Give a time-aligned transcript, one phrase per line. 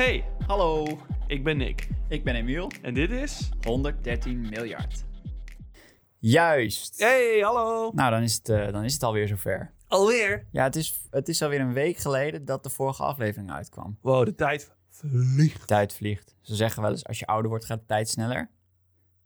[0.00, 1.88] Hey, Hallo, ik ben Nick.
[2.08, 2.70] ik ben Emiel.
[2.82, 3.48] En dit is...
[3.66, 5.04] 113 miljard.
[6.18, 6.98] Juist.
[6.98, 7.90] Hey, hallo.
[7.94, 9.72] Nou, dan is, het, eh, dan is het alweer zover.
[9.86, 10.46] Alweer?
[10.52, 13.98] Ja, het is, het is alweer een week geleden dat de vorige aflevering uitkwam.
[14.00, 15.66] Wow, de tijd vliegt.
[15.66, 16.36] Tijd vliegt.
[16.40, 18.50] Ze zeggen wel eens, als je ouder wordt, gaat de tijd sneller.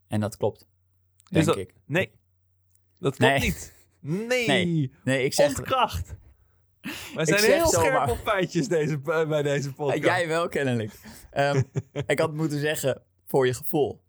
[0.09, 0.67] En dat klopt.
[1.31, 1.75] Denk dat- ik.
[1.87, 2.11] Nee,
[2.99, 3.41] dat klopt Nee.
[3.41, 3.73] niet.
[4.29, 4.47] Nee.
[4.47, 5.49] Nee, Nee, ik zeg...
[5.49, 6.15] Ontkracht.
[7.15, 8.11] Wij zijn heel scherp zomaar.
[8.11, 8.99] op feitjes deze,
[9.29, 10.03] bij deze podcast.
[10.05, 10.93] Jij wel, kennelijk.
[11.31, 11.63] Ehm,
[12.07, 14.03] ik had moeten zeggen, voor je gevoel.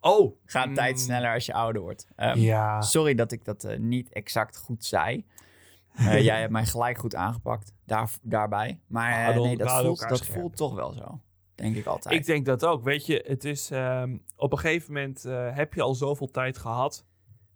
[0.00, 0.36] Oh.
[0.44, 1.00] Gaat tijd Mm.
[1.02, 2.06] sneller als je ouder wordt.
[2.16, 2.80] Ehm, Ja.
[2.80, 5.26] Sorry dat ik dat eh, niet exact goed zei.
[5.94, 8.80] Eh, jij hebt mij gelijk goed aangepakt daar, daarbij.
[8.86, 11.20] Maar eh, nee, dat, we voelt, dat voelt toch wel zo.
[11.54, 12.14] Denk ik altijd.
[12.14, 12.84] Ik denk dat ook.
[12.84, 16.58] Weet je, het is ehm, op een gegeven moment eh, heb je al zoveel tijd
[16.58, 17.06] gehad.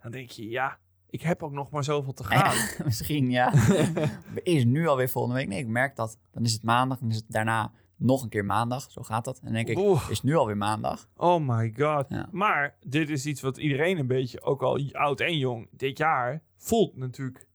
[0.02, 0.78] Dan denk je, ja,
[1.14, 2.56] ik heb ook nog maar zoveel te gaan.
[2.84, 3.52] Misschien, ja.
[4.42, 5.48] is nu alweer volgende week?
[5.48, 6.18] Nee, ik merk dat.
[6.32, 8.90] Dan is het maandag, dan is het daarna nog een keer maandag.
[8.90, 9.38] Zo gaat dat.
[9.38, 11.08] En dan denk ik, is nu alweer maandag?
[11.16, 12.06] Oh my god.
[12.08, 12.28] Ja.
[12.30, 16.42] Maar dit is iets wat iedereen een beetje, ook al oud en jong, dit jaar
[16.56, 17.46] voelt natuurlijk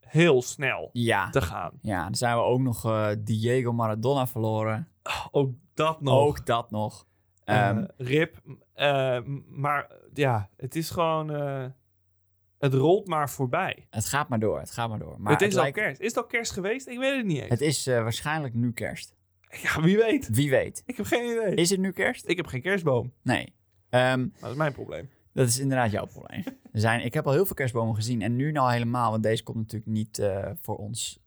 [0.00, 1.30] heel snel Ja.
[1.30, 1.78] te gaan.
[1.82, 4.88] Ja, dan zijn we ook nog eh, Diego Maradona verloren.
[5.30, 6.14] Ook dat nog.
[6.14, 7.06] Ook dat nog.
[7.44, 8.36] Ehm, rip.
[8.72, 11.30] Eh, maar ja, het is gewoon,
[12.58, 13.86] het rolt maar voorbij.
[13.90, 15.16] het gaat maar door, het gaat maar door.
[15.20, 16.00] Maar het is al lijkt- kerst.
[16.00, 16.86] Is het al kerst geweest?
[16.88, 17.48] Ik weet het niet eens.
[17.48, 19.16] Het is eh, waarschijnlijk nu kerst.
[19.62, 20.28] Ja, wie weet.
[20.32, 20.82] Wie weet.
[20.86, 21.54] Ik heb geen idee.
[21.54, 22.28] Is het nu kerst?
[22.28, 23.12] Ik heb geen kerstboom.
[23.22, 23.52] Nee.
[23.90, 25.08] Ehm, Maar dat is mijn probleem.
[25.32, 26.42] Dat is inderdaad jouw probleem.
[26.72, 29.42] Er zijn, ik heb al heel veel kerstbomen gezien en nu nou helemaal, want deze
[29.42, 31.18] komt natuurlijk niet eh, voor ons.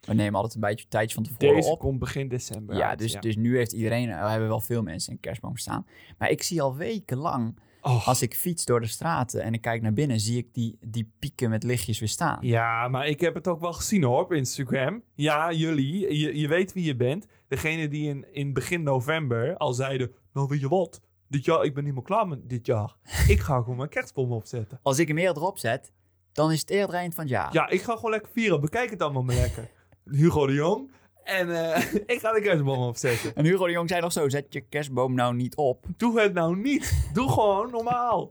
[0.00, 1.78] We nemen altijd een beetje tijdje van tevoren Deze op.
[1.78, 5.12] komt begin december Ja, uit, dus, dus nu heeft iedereen, uh, hebben wel veel mensen
[5.12, 5.86] een kerstboom staan.
[6.18, 8.08] Maar ik zie al wekenlang, Oh.
[8.08, 11.12] als ik fiets door de straten en ik kijk naar binnen, zie ik die, die
[11.18, 12.38] pieken met lichtjes weer staan.
[12.40, 15.02] Ja, maar ik heb het ook wel gezien hoor op Instagram.
[15.14, 17.26] Ja, jullie, je, je weet wie je bent.
[17.48, 20.12] Degene die in, in begin november al zeiden...
[20.32, 21.00] Nou, weet je wat?
[21.28, 22.96] Dit jaar, ik ben niet meer klaar met dit jaar.
[23.28, 24.80] Ik ga gewoon mijn kerstboom opzetten.
[24.82, 25.92] Als ik hem eerder erop zet,
[26.32, 27.52] dan is het eerder eind van het jaar.
[27.52, 28.60] Ja, ik ga gewoon lekker vieren.
[28.60, 29.70] Bekijk het allemaal maar lekker.
[30.18, 30.90] Hugo de Jong.
[31.28, 33.34] En eh, ik ga de kerstboom opzetten.
[33.34, 35.84] En Hugo de Jong zei nog zo, zet je kerstboom nou niet op.
[35.96, 37.08] Doe het nou niet.
[37.12, 38.30] Doe gewoon normaal.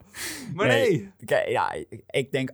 [0.54, 1.12] Maar nee.
[1.48, 1.74] Ja,
[2.08, 2.52] ik, denk,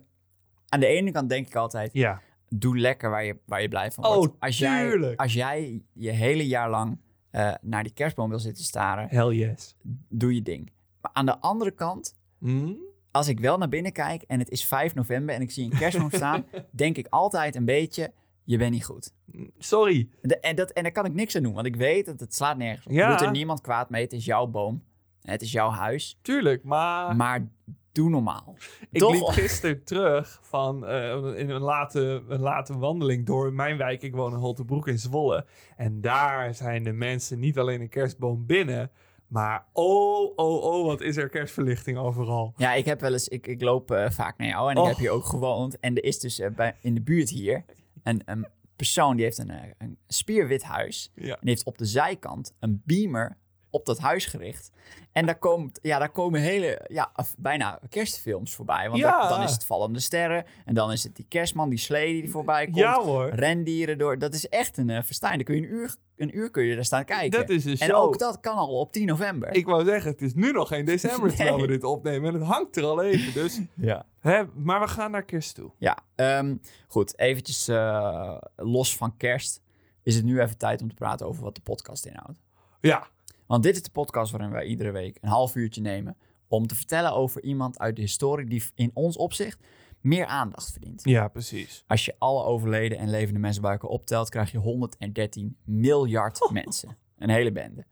[0.68, 2.20] aan de ene kant denk ik altijd, Ja.
[2.48, 4.34] doe lekker waar je, waar je blij van Oh, wordt.
[4.38, 5.20] als jij, tuurlijk.
[5.20, 6.98] als jij je hele jaar lang
[7.30, 9.76] eh, naar die kerstboom wil zitten staren, Hell yes.
[10.08, 10.72] doe je ding.
[11.00, 12.72] Maar aan de andere kant, Hm?
[13.10, 15.78] als ik wel naar binnen kijk en het is 5 november en ik zie een
[15.78, 18.12] kerstboom staan, denk ik altijd een beetje,
[18.44, 19.12] je bent niet goed.
[19.58, 20.08] Sorry.
[20.22, 22.34] De- en, dat, en daar kan ik niks aan doen, want ik weet dat het
[22.34, 22.92] slaat nergens op.
[22.92, 23.08] Ja.
[23.10, 24.82] Doet er niemand kwaad mee, het is jouw boom.
[25.22, 26.18] Het is jouw huis.
[26.22, 27.16] Tuurlijk, maar...
[27.16, 27.48] Maar
[27.92, 28.56] doe normaal.
[28.90, 29.12] Ik Toch?
[29.12, 34.02] liep gisteren terug van eh, in een late, een late wandeling door mijn wijk.
[34.02, 35.46] Ik woon in Holtebroek in Zwolle.
[35.76, 38.90] En daar zijn de mensen niet alleen een kerstboom binnen.
[39.26, 42.52] Maar oh, oh, oh, wat is er kerstverlichting overal.
[42.56, 44.88] Ja, ik heb wel eens, ik, ik loop eh, vaak naar jou en ik Och.
[44.88, 45.78] heb hier ook gewoond.
[45.78, 47.64] En er is dus eh, bij, in de buurt hier
[48.04, 51.10] een, een persoon die heeft een, eh, een spierwit huis.
[51.14, 51.32] Ja.
[51.32, 53.38] En die heeft op de zijkant een beamer
[53.74, 54.70] op dat huis gericht.
[55.12, 58.88] En daar, komt, ja, daar komen hele, ja, bijna kerstfilms voorbij.
[58.88, 59.20] Want Ja.
[59.20, 60.44] dan, dan is het vallende sterren.
[60.64, 62.76] En dan is het die kerstman, die slee die voorbij komt.
[62.76, 64.18] Ja hoor, Rendieren door.
[64.18, 65.34] Dat is echt een uh, verstijn.
[65.34, 67.40] Dan kun je een uur, een uur kun je daar staan kijken.
[67.40, 67.96] dat is een en show.
[67.96, 69.54] ook dat kan al op 10 november.
[69.54, 72.28] Ik wou zeggen, het is nu nog geen december terwijl we dit opnemen.
[72.34, 73.60] En het hangt er al even, dus...
[73.74, 74.06] ja.
[74.20, 75.70] Hè, maar we gaan naar kerst toe.
[75.78, 76.56] Ja, ehm,
[76.88, 77.18] goed.
[77.18, 79.62] Eventjes eh, los van kerst
[80.02, 82.42] is het nu even tijd om te praten over wat de podcast inhoudt.
[82.80, 83.06] Ja,
[83.46, 86.16] Want dit is de podcast waarin wij iedere week een half uurtje nemen
[86.48, 89.58] om te vertellen over iemand uit de historie die in ons opzicht
[90.00, 91.00] meer aandacht verdient.
[91.04, 91.84] ja precies.
[91.86, 96.96] Als je alle overleden en levende mensen bij elkaar optelt, krijg je 113 miljard mensen.
[97.18, 97.84] Een hele bende.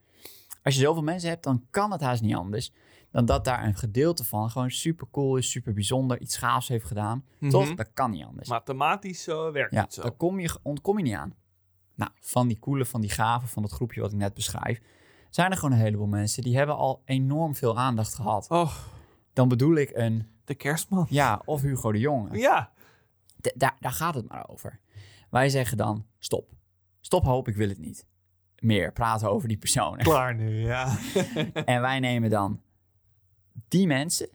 [0.62, 2.72] Als je zoveel mensen hebt, dan kan het haast niet anders
[3.10, 6.84] dan dat daar een gedeelte van gewoon super cool is, super bijzonder, iets gaafs heeft
[6.84, 7.24] gedaan.
[7.48, 7.66] Toch?
[7.66, 7.74] Mhm.
[7.76, 8.48] Dat kan niet anders.
[8.48, 10.02] Mathematisch eh, werkt Ja, het zo.
[10.02, 11.34] daar kom je, ontkom je niet aan.
[11.94, 14.80] Nou, van die coole, van die gave, van dat groepje wat ik net beschrijf,
[15.34, 18.50] zijn er gewoon een heleboel mensen die hebben al enorm veel aandacht gehad.
[18.50, 18.88] Och,
[19.32, 21.06] Dan bedoel ik een, de kerstman.
[21.08, 22.38] ja, of Hugo de Jonge.
[22.38, 22.72] Ja,
[23.54, 24.80] daar, daar gaat het maar over.
[25.30, 26.50] Wij zeggen dan, stop.
[27.00, 28.06] Stop hoop, ik wil het niet.
[28.58, 30.04] Meer praten over die personen.
[30.12, 30.96] klaar nu, ja.
[31.64, 32.60] en wij nemen dan
[33.68, 34.28] die mensen,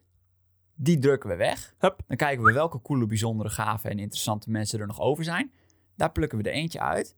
[0.76, 1.76] die drukken we weg.
[1.78, 2.02] Hup.
[2.08, 5.52] Dan kijken we welke coole, bijzondere, gave en interessante mensen er nog over zijn.
[5.96, 7.16] Daar plukken we er eentje uit.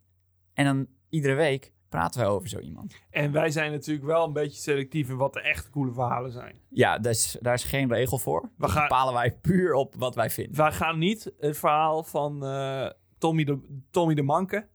[0.54, 2.96] En dan iedere week praten wij over zo iemand.
[3.10, 6.56] En wij zijn natuurlijk wel een beetje selectief in wat de echt coole verhalen zijn.
[6.70, 8.50] Ja, daar is, daar is geen regel voor.
[8.58, 10.56] Dat gaan- bepalen wij puur op wat wij vinden.
[10.58, 14.68] Wij gaan niet het verhaal van eh, Tommy, de, Tommy de Manke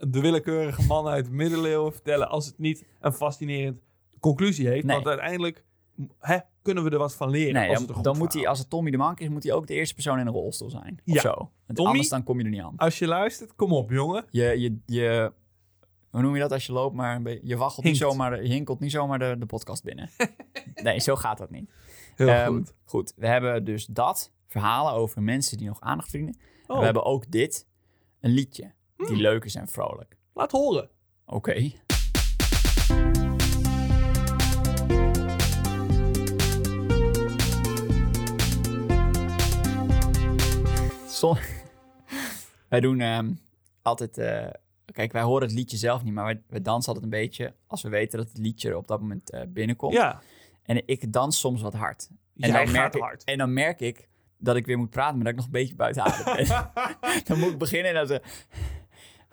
[0.00, 3.80] de willekeurige man uit de middeleeuwen vertellen als het niet een fascinerend
[4.20, 4.84] conclusie heeft.
[4.84, 4.94] Nee.
[4.94, 5.64] Want uiteindelijk
[6.18, 7.54] hè, kunnen we er wat van leren.
[7.54, 9.42] Nee, als dan, het goed dan moet hij, als het Tommy de Mank is, moet
[9.42, 11.00] hij ook de eerste persoon in een rolstoel zijn.
[11.06, 11.20] Of Ja.
[11.20, 11.50] zo.
[11.72, 11.90] Tommy?
[11.90, 12.76] Anders dan kom je er niet aan.
[12.76, 14.24] Als je luistert, kom op jongen.
[14.30, 15.32] Je, je, je,
[16.16, 18.90] hoe noem je dat als je loopt, maar je waggelt niet zomaar, je hinkelt niet
[18.90, 20.10] zomaar de, de podcast binnen.
[20.82, 21.70] nee, zo gaat dat niet.
[22.14, 22.72] Heel Ehm, goed.
[22.84, 26.34] Goed, we hebben dus dat, verhalen over mensen die nog aandacht verdienen.
[26.38, 26.78] En Oh, Hmm.
[26.78, 27.66] we hebben ook dit,
[28.20, 30.16] een liedje, die leuk is en vrolijk.
[30.34, 30.90] Laat horen.
[31.26, 31.70] Oké.
[41.08, 41.38] Som-
[42.68, 43.32] wij doen ehm,
[43.82, 44.18] altijd...
[44.18, 44.46] eh,
[44.96, 47.54] kijk, wij horen het liedje zelf niet, maar wij, wij dansen altijd een beetje...
[47.66, 49.92] als we weten dat het liedje er op dat moment eh, binnenkomt.
[49.92, 50.20] Ja,
[50.62, 52.08] En ik dans soms wat hard.
[52.36, 53.24] En jij dan, merk ik, hard.
[53.24, 54.08] en dan merk ik
[54.38, 56.70] dat ik weer moet praten, maar dat ik nog een beetje buiten adem ben.
[57.26, 58.18] dan moet ik beginnen en dan zo...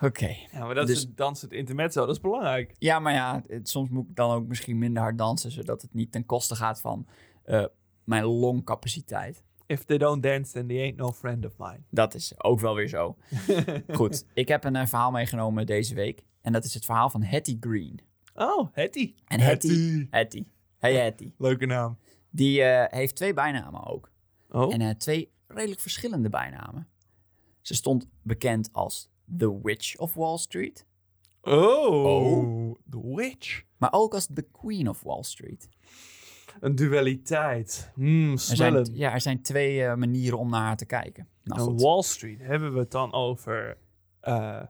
[0.06, 0.36] Oké.
[0.52, 2.06] Ja, maar dat Dus- is het dansen, het intermezzo.
[2.06, 2.76] Dat is belangrijk.
[2.80, 5.94] Ja, maar ja, het- soms moet ik dan ook misschien minder hard dansen, zodat het
[5.94, 7.08] niet ten koste gaat van
[7.44, 7.66] eh,
[8.04, 9.44] mijn longcapaciteit.
[9.74, 11.80] If they don't dance, then they ain't no friend of mine.
[11.90, 13.18] Dat is ook wel weer zo.
[13.92, 16.24] Goed, ik heb een eh, verhaal meegenomen deze week.
[16.42, 18.00] En dat is het verhaal van Hattie Green.
[18.36, 19.14] Oh, Hetty.
[19.28, 21.98] En Hattie, Hattie, hey Hattie, Leuke naam.
[22.30, 24.12] die eh, heeft twee bijnamen ook.
[24.50, 26.88] Oh, En eh, twee redelijk verschillende bijnamen.
[27.62, 30.86] Ze stond bekend als The Witch of Wall Street,
[31.42, 32.06] oh.
[32.06, 32.76] Oh.
[32.90, 33.64] The Witch.
[33.78, 35.70] maar ook als The Queen of Wall Street.
[36.60, 37.92] Een dualiteit.
[38.38, 38.86] Smellen.
[38.86, 41.28] zijn, ja, er zijn twee eh, manieren om naar haar te kijken.
[41.44, 41.82] Nou, En.
[41.82, 43.78] Wall Street, hebben we het dan over
[44.20, 44.62] eh,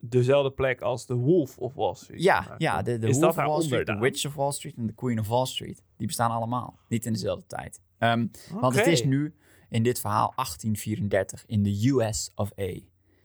[0.00, 2.22] dezelfde plek als de Wolf of Wall Street?
[2.22, 3.98] Ja, Maar ja de, Wolf of Wall Street, de?
[3.98, 5.82] Witch of Wall Street en de Queen of Wall Street.
[5.96, 6.78] Die bestaan allemaal.
[6.88, 7.80] Niet in dezelfde tijd.
[7.98, 9.34] Ehm, Want het is nu
[9.68, 12.72] in dit verhaal 1834 in de US of A.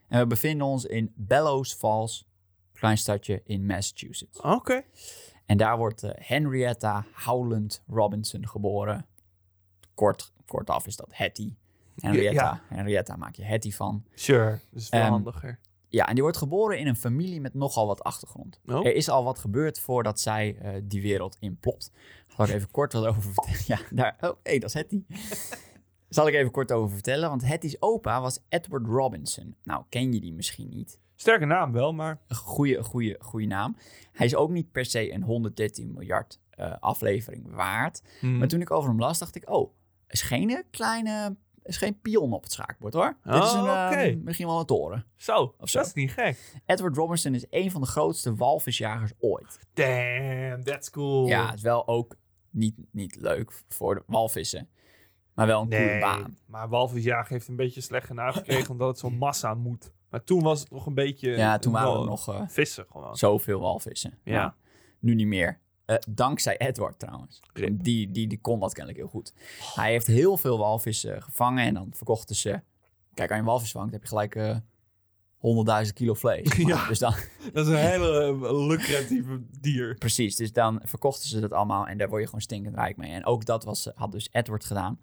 [0.07, 2.27] En we bevinden ons in Bellows Falls,
[2.73, 4.39] klein stadje in Massachusetts.
[4.41, 4.83] Oké.
[5.45, 9.05] En daar wordt eh, Henrietta Howland Robinson geboren.
[9.93, 11.57] Kort, kortaf is dat Hattie.
[11.95, 14.03] Henrietta, Henrietta maak je Hattie van.
[14.13, 15.59] Sure, dat is veel Ehm, handiger.
[15.87, 18.59] Ja, en die wordt geboren in een familie met nogal wat achtergrond.
[18.65, 18.85] Oh.
[18.85, 21.91] Er is al wat gebeurd voordat zij eh, die wereld inplopt.
[22.27, 23.59] Zal ik even kort wat over vertellen.
[23.67, 24.17] Ja, daar.
[24.21, 25.05] Oh, hé, dat is Hattie.
[26.09, 27.29] zal ik even kort over vertellen.
[27.29, 29.55] Want Hattie's opa was Edward Robinson.
[29.63, 30.99] Nou, ken je die misschien niet?
[31.23, 32.19] Sterke naam wel, maar...
[32.27, 33.75] Een goede, goede, goede naam.
[34.11, 38.01] Hij is ook niet per se een 113 miljard eh, aflevering waard.
[38.19, 38.37] Hmm.
[38.37, 39.49] Maar toen ik over hem las, dacht ik...
[39.49, 39.73] Oh,
[40.07, 41.35] is geen eh, kleine...
[41.63, 43.17] is geen pion op het schaakbord, hoor.
[43.23, 44.19] Dit is Oh, een, eh, oké.
[44.23, 45.05] misschien wel een toren.
[45.15, 45.77] Zo, Of zo.
[45.77, 46.61] dat is niet gek.
[46.65, 49.59] Edward Robinson is een van de grootste walvisjagers ooit.
[49.73, 51.27] Damn, that's cool.
[51.27, 52.15] Ja, het is wel ook
[52.49, 54.69] niet, niet leuk voor de walvissen.
[55.33, 56.37] Maar wel een coole Nee, baan.
[56.45, 59.91] maar walvisjagen heeft een beetje slecht genaamd gekregen omdat het zo'n massa moet.
[60.13, 61.29] Maar toen was het nog een beetje...
[61.29, 63.15] Ja, toen waren er nog eh, Vissen gewoon.
[63.15, 64.17] zoveel walvissen.
[64.23, 64.55] Ja.
[64.99, 65.59] Nu niet meer.
[65.85, 67.39] Eh, dankzij Edward trouwens.
[67.53, 67.83] Rip.
[67.83, 69.33] Die, die, die kon dat kennelijk heel goed.
[69.75, 72.49] Hij heeft heel veel walvissen gevangen en dan verkochten ze...
[73.13, 74.57] Kijk, als je een walvis vangt, heb je gelijk eh
[75.85, 76.57] 100.000 kilo vlees.
[76.57, 76.87] Maar Ja.
[76.87, 77.13] Dus dan,
[77.53, 79.95] Dat is een hele lucratieve dier.
[79.95, 83.11] Precies, dus dan verkochten ze dat allemaal en daar word je gewoon stinkend rijk mee.
[83.11, 84.99] En ook dat was, had dus Edward gedaan,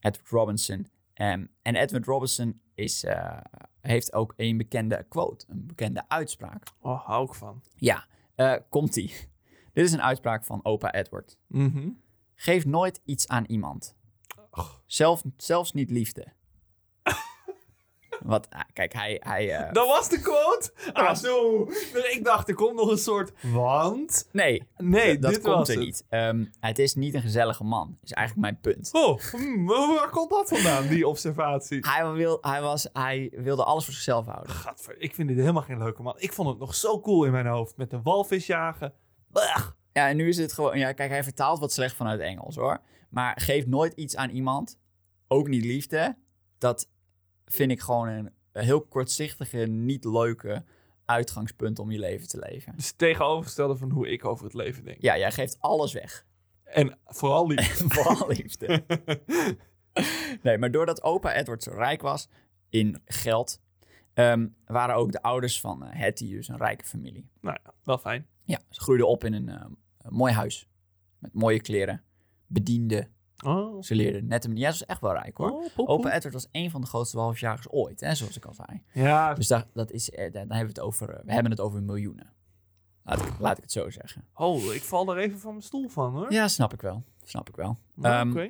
[0.00, 0.86] Edward Robinson.
[1.14, 3.38] Ehm, en Edward Robinson is, eh,
[3.80, 6.66] heeft ook een bekende quote, een bekende uitspraak.
[6.80, 7.62] Oh, hou ik van.
[7.76, 9.14] Ja, eh, komt-ie.
[9.72, 11.38] Dit is een uitspraak van opa Edward.
[11.46, 11.88] Mhm.
[12.34, 13.96] Geef nooit iets aan iemand.
[14.86, 16.32] Zelf, zelfs niet liefde.
[18.24, 19.20] Wat, ah, kijk, hij...
[19.24, 20.72] hij eh, Dat was de quote?
[20.92, 21.62] Ah, zo.
[22.10, 23.32] Ik dacht, er komt nog een soort...
[23.42, 24.28] Want...
[24.32, 25.84] nee, Nee, dat dit komt was er het.
[25.84, 26.04] niet.
[26.08, 28.88] Ehm, het is niet een gezellige man, is eigenlijk mijn punt.
[28.92, 31.86] Oh, hmm, waar komt dat vandaan, die observatie?
[31.86, 34.50] Hij, wil, hij, was, hij wilde alles voor zichzelf houden.
[34.50, 36.14] Gadver, ik vind dit helemaal geen leuke man.
[36.16, 37.76] Ik vond het nog zo cool in mijn hoofd.
[37.76, 38.92] Met de walvis jagen.
[39.28, 39.76] Blech.
[39.92, 40.78] Ja, en nu is het gewoon...
[40.78, 42.80] Ja, kijk, hij vertaalt wat slecht vanuit Engels, hoor.
[43.10, 44.78] Maar geef nooit iets aan iemand.
[45.28, 46.16] Ook niet liefde.
[46.58, 46.88] Dat
[47.46, 50.64] vind ik gewoon een heel kortzichtige, niet leuke
[51.04, 52.72] uitgangspunt om je leven te leven.
[52.76, 55.02] Dus tegenovergestelde van hoe ik over het leven denk.
[55.02, 56.26] Ja, jij geeft alles weg.
[56.64, 57.62] En vooral die...
[57.94, 58.84] Vooral liefde.
[60.42, 62.28] Nee, maar doordat opa Edward zo rijk was
[62.68, 63.60] in geld...
[64.14, 67.28] ehm, waren ook de ouders van eh, Hattie dus een rijke familie.
[67.40, 68.26] nou ja, wel fijn.
[68.44, 69.64] Ja, ze groeiden op in een, eh,
[69.98, 70.68] een mooi huis.
[71.18, 72.02] Met mooie kleren,
[72.46, 73.12] bedienden.
[73.42, 74.56] Oh, Ze leerden net een...
[74.56, 75.50] Ja, ze was echt wel rijk hoor.
[75.50, 75.88] oh pop, pop.
[75.88, 78.82] Opa Edward was een van de grootste walvisjagers ooit, hè, zoals ik al zei.
[78.92, 81.60] Ja, Dus daar, dat is, eh, daar, hebben we, het over, eh, we hebben het
[81.60, 82.32] over miljoenen.
[83.04, 84.24] Laat ik, laat ik het zo zeggen.
[84.34, 86.32] oh, ik val er even van mijn stoel van hoor.
[86.32, 87.02] Ja, snap ik wel.
[87.24, 87.78] Snap ik wel.
[88.02, 88.48] Ehm.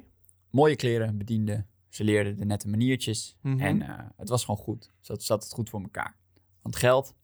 [0.50, 1.66] Mooie kleren, bedienden.
[1.88, 3.37] Ze leerden de nette maniertjes.
[3.40, 3.61] Mhm.
[3.61, 4.90] En eh, het was gewoon goed.
[5.00, 6.16] Zat, zat het goed voor elkaar.
[6.62, 7.14] Want geld,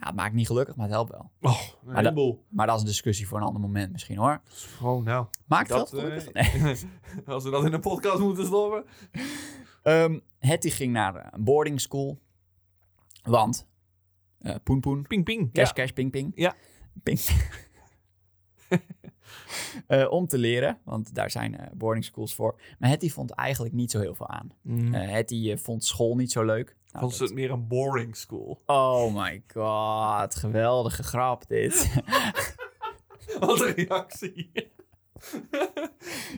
[0.00, 1.30] Ja, het maakt niet gelukkig, maar het helpt wel.
[1.40, 2.36] Oh, een Maar dat-.
[2.48, 4.40] Maar dat is een discussie voor een ander moment misschien hoor.
[4.82, 5.26] Oh, nou.
[5.46, 6.26] Maakt Dat, gelukkig?
[6.28, 6.74] eh, Nee.
[7.26, 8.84] Als we dat in een podcast moeten stoppen.
[9.82, 12.20] Ehm, Hetty ging naar eh, een boarding school.
[13.22, 13.68] Want,
[14.38, 15.52] eh poen poen, Ping, ping.
[15.52, 15.72] cash Ja.
[15.74, 16.32] cash ping ping.
[16.34, 16.54] Ja.
[17.02, 17.18] Ping.
[19.86, 22.60] Eh, om te leren, want daar zijn eh, boarding schools voor.
[22.78, 24.52] Maar Hetty vond eigenlijk niet zo heel veel aan.
[24.62, 24.92] Mm.
[24.94, 26.76] Hetty vond school niet zo leuk.
[26.86, 28.60] Nou, Vond ze dat- het meer een boring school.
[28.66, 31.94] Oh my god, geweldige grap dit.
[33.40, 34.50] Wat een reactie.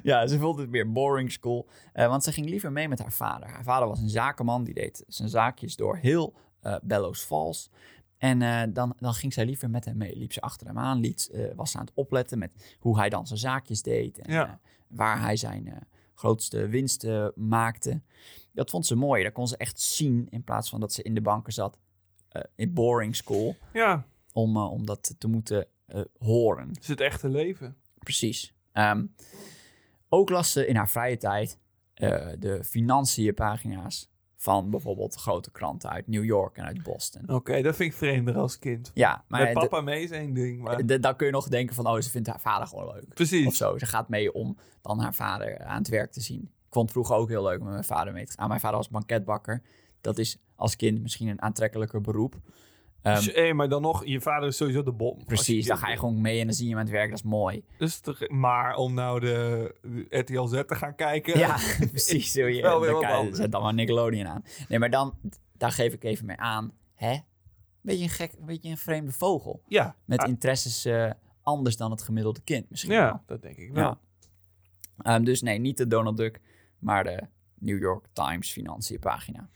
[0.02, 1.68] ja, ze vond het meer boring school.
[1.92, 3.48] want ze ging liever mee met haar vader.
[3.48, 6.34] Haar vader was een zakenman, die deed zijn zaakjes door heel
[6.82, 7.70] Bellows Falls.
[8.18, 10.16] En eh, dan, dan ging zij liever met hem mee.
[10.16, 13.08] Liep ze achter hem aan, liet, eh, was ze aan het opletten met hoe hij
[13.08, 14.18] dan zijn zaakjes deed.
[14.18, 14.46] En Ja.
[14.48, 14.52] eh,
[14.86, 18.00] waar hij zijn grootste winsten maakte.
[18.52, 19.22] Dat vond ze mooi.
[19.22, 21.78] Dat kon ze echt zien in plaats van dat ze in de banken zat
[22.54, 23.56] in boring school.
[23.72, 25.66] Ja, Om, om dat te moeten
[26.18, 26.68] horen.
[26.68, 27.76] het is het echte leven.
[27.98, 28.54] Precies.
[28.72, 29.06] Ehm,
[30.08, 31.58] ook las ze in haar vrije tijd
[32.38, 34.08] de financiënpagina's
[34.40, 37.28] van bijvoorbeeld grote kranten uit New York en uit Boston.
[37.28, 38.90] Oké, dat vind ik vreemder als kind.
[38.94, 41.00] Ja, maar Met papa mee is één ding, maar...
[41.00, 43.02] dan kun je nog denken van, oh, ze vindt haar vader gewoon leuk.
[43.02, 43.56] Of Precies.
[43.56, 43.78] zo.
[43.78, 46.42] Ze gaat mee om dan haar vader aan het werk te zien.
[46.42, 48.48] Ik vond het vroeger ook heel leuk om met mijn vader mee te gaan.
[48.48, 49.62] Mijn vader was banketbakker.
[50.00, 52.34] Dat is als kind misschien een aantrekkelijker beroep.
[53.02, 55.24] Ehm, Dus, eh, maar dan nog, je vader is sowieso de bom.
[55.24, 57.08] Precies, dan ga je gewoon mee en dan zie je hem aan het werk.
[57.10, 57.64] Dat is mooi.
[57.78, 61.38] Dus maar om nou de, de RTL Z te gaan kijken...
[61.38, 61.56] Ja,
[61.90, 62.32] precies.
[62.32, 63.34] Zul je, Wel dan kan.
[63.34, 64.44] Zet dan maar Nickelodeon aan.
[64.68, 65.14] Nee, maar dan,
[65.56, 66.72] daar geef ik even mee aan.
[66.94, 67.16] Hè?
[67.80, 69.62] Beetje een gek, beetje een vreemde vogel.
[69.66, 71.10] Ja, Met Ah, interesses eh,
[71.42, 73.00] anders dan het gemiddelde kind misschien wel.
[73.00, 73.84] ja dat denk ik wel.
[73.84, 73.98] Ja.
[75.14, 76.40] Ehm, dus nee, niet de Donald Duck,
[76.78, 77.22] maar de
[77.58, 79.48] New York Times financiënpagina.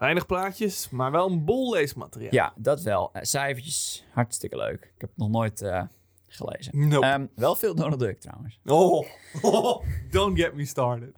[0.00, 2.32] Weinig plaatjes, maar wel een bol leesmateriaal.
[2.32, 3.12] Ja, dat wel.
[3.12, 4.84] Eh, cijfertjes, hartstikke leuk.
[4.94, 5.82] Ik heb het nog nooit eh,
[6.26, 6.88] gelezen.
[6.88, 7.06] Nope.
[7.06, 8.60] Ehm, wel veel Donald Duck trouwens.
[8.64, 9.06] oh.
[10.10, 11.14] don't get me started.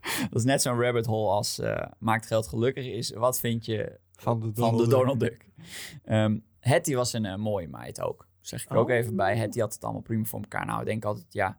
[0.00, 3.10] Dat is net zo'n rabbit hole als eh, maakt geld gelukkig is.
[3.10, 5.46] Wat vind je Van de van de Donald Duck.
[6.60, 8.26] Hetty was een mooie meid ook.
[8.40, 8.94] Zeg ik er ook Oh.
[8.94, 9.36] even bij.
[9.36, 10.66] Hetty had het allemaal prima voor elkaar.
[10.66, 11.58] Nou, ik denk altijd, ja,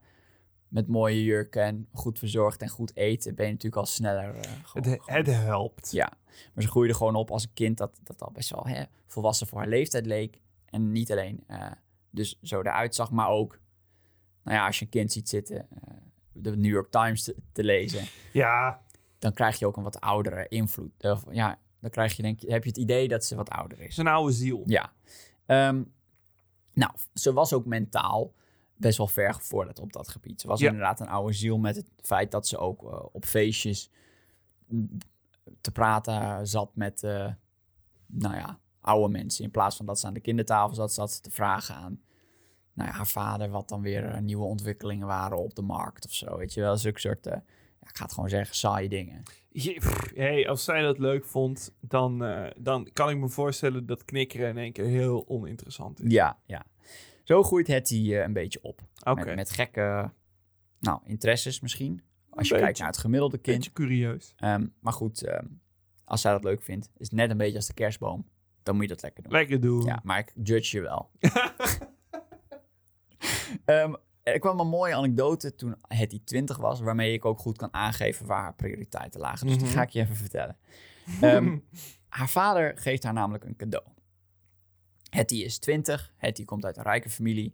[0.68, 4.34] met mooie jurken en goed verzorgd en goed eten ben je natuurlijk al sneller.
[4.34, 5.92] gewoon- Het, gewoon- het helpt.
[5.92, 6.12] Ja,
[6.54, 9.48] maar ze groeide gewoon op als een kind dat, dat al best wel hè, volwassen
[9.48, 10.40] voor haar leeftijd leek.
[10.66, 11.72] En niet alleen eh,
[12.10, 13.60] dus zo eruit zag, maar ook,
[14.44, 15.94] nou ja, als je een kind ziet zitten, eh,
[16.32, 18.82] de New York Times te, te lezen, Ja,
[19.20, 20.92] dan krijg je ook een wat oudere invloed.
[21.32, 23.98] Ja, dan krijg je, denk, je- heb je het idee dat ze wat ouder is.
[23.98, 24.64] een oude ziel.
[24.66, 24.94] Ja.
[25.46, 25.84] Ehm,
[26.74, 28.34] nou, ze was ook mentaal
[28.76, 30.42] best wel ver gevorderd op dat gebied.
[30.42, 30.68] Ze was Ja.
[30.68, 33.90] inderdaad een oude ziel met het feit dat ze ook eh, op feestjes
[35.62, 37.32] te praten zat met, eh,
[38.06, 39.44] nou ja, oude mensen.
[39.44, 42.02] In plaats van dat ze aan de kindertafel zat, zat ze te vragen aan
[42.74, 46.14] nou ja, haar vader wat dan weer eh, nieuwe ontwikkelingen waren op de markt of
[46.14, 46.38] zo.
[46.38, 47.34] Weet je wel, zulke soort, eh,
[47.82, 49.24] ja, ik ga het gewoon zeggen, saaie dingen.
[49.50, 52.18] Je- pff, hey, als zij dat leuk vond, dan,
[52.58, 56.12] dan kan ik me voorstellen dat knikkeren in één keer heel oninteressant is.
[56.12, 56.66] Ja, ja.
[57.28, 58.82] Zo groeit Hetty eh, een beetje op.
[59.04, 60.12] Oké, Met, met gekke
[60.80, 62.02] nou, interesses misschien.
[62.38, 63.58] Als je kijkt naar het gemiddelde kind.
[63.58, 64.34] beetje curieus.
[64.38, 65.46] Ehm, maar goed, ehm,
[66.06, 68.28] als zij dat leuk vindt, is het net een beetje als de kerstboom.
[68.64, 69.32] Dan moet je dat lekker doen.
[69.32, 69.86] Lekker doen.
[69.86, 71.10] Ja, maar ik judge je wel.
[73.66, 77.74] Ehm, er kwam een mooie anekdote toen Hetty 20 was, waarmee ik ook goed kan
[77.74, 79.48] aangeven waar haar prioriteiten lagen.
[79.48, 79.76] Dus die Mhm.
[79.76, 80.58] ga ik je even vertellen.
[82.08, 83.86] Haar vader geeft haar namelijk een cadeau.
[85.10, 87.54] Hetty is 20, Hetty komt uit een rijke familie.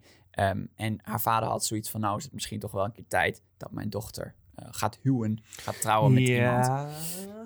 [0.75, 3.41] en haar vader had zoiets van, nou is het misschien toch wel een keer tijd
[3.57, 6.67] dat mijn dochter gaat huwen, gaat trouwen met iemand.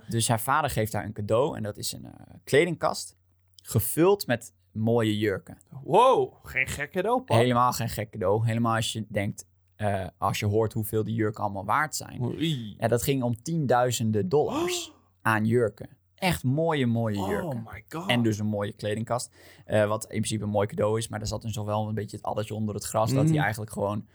[0.08, 2.12] Dus haar vader geeft haar een cadeau en dat is een eh,
[2.44, 3.16] kledingkast
[3.64, 5.58] gevuld met mooie jurken.
[5.84, 7.38] Wow, geen gek cadeau, pap.
[7.38, 8.46] Helemaal geen gek cadeau.
[8.46, 9.46] Helemaal als je denkt,
[9.76, 12.22] eh, als je hoort hoeveel die jurken allemaal waard zijn.
[12.22, 12.76] Oei.
[12.78, 15.90] Ja, dat ging om tienduizenden dollars aan jurken.
[16.16, 17.58] Echt mooie, mooie jurken.
[17.66, 18.10] Oh my god.
[18.10, 19.32] En dus een mooie kledingkast.
[19.66, 21.08] eh, wat in principe een mooi cadeau is.
[21.08, 23.14] Maar er zat dus wel een beetje het addertje onder het gras.
[23.14, 23.34] Dat Mhm.
[23.34, 24.06] hij eigenlijk gewoon eh,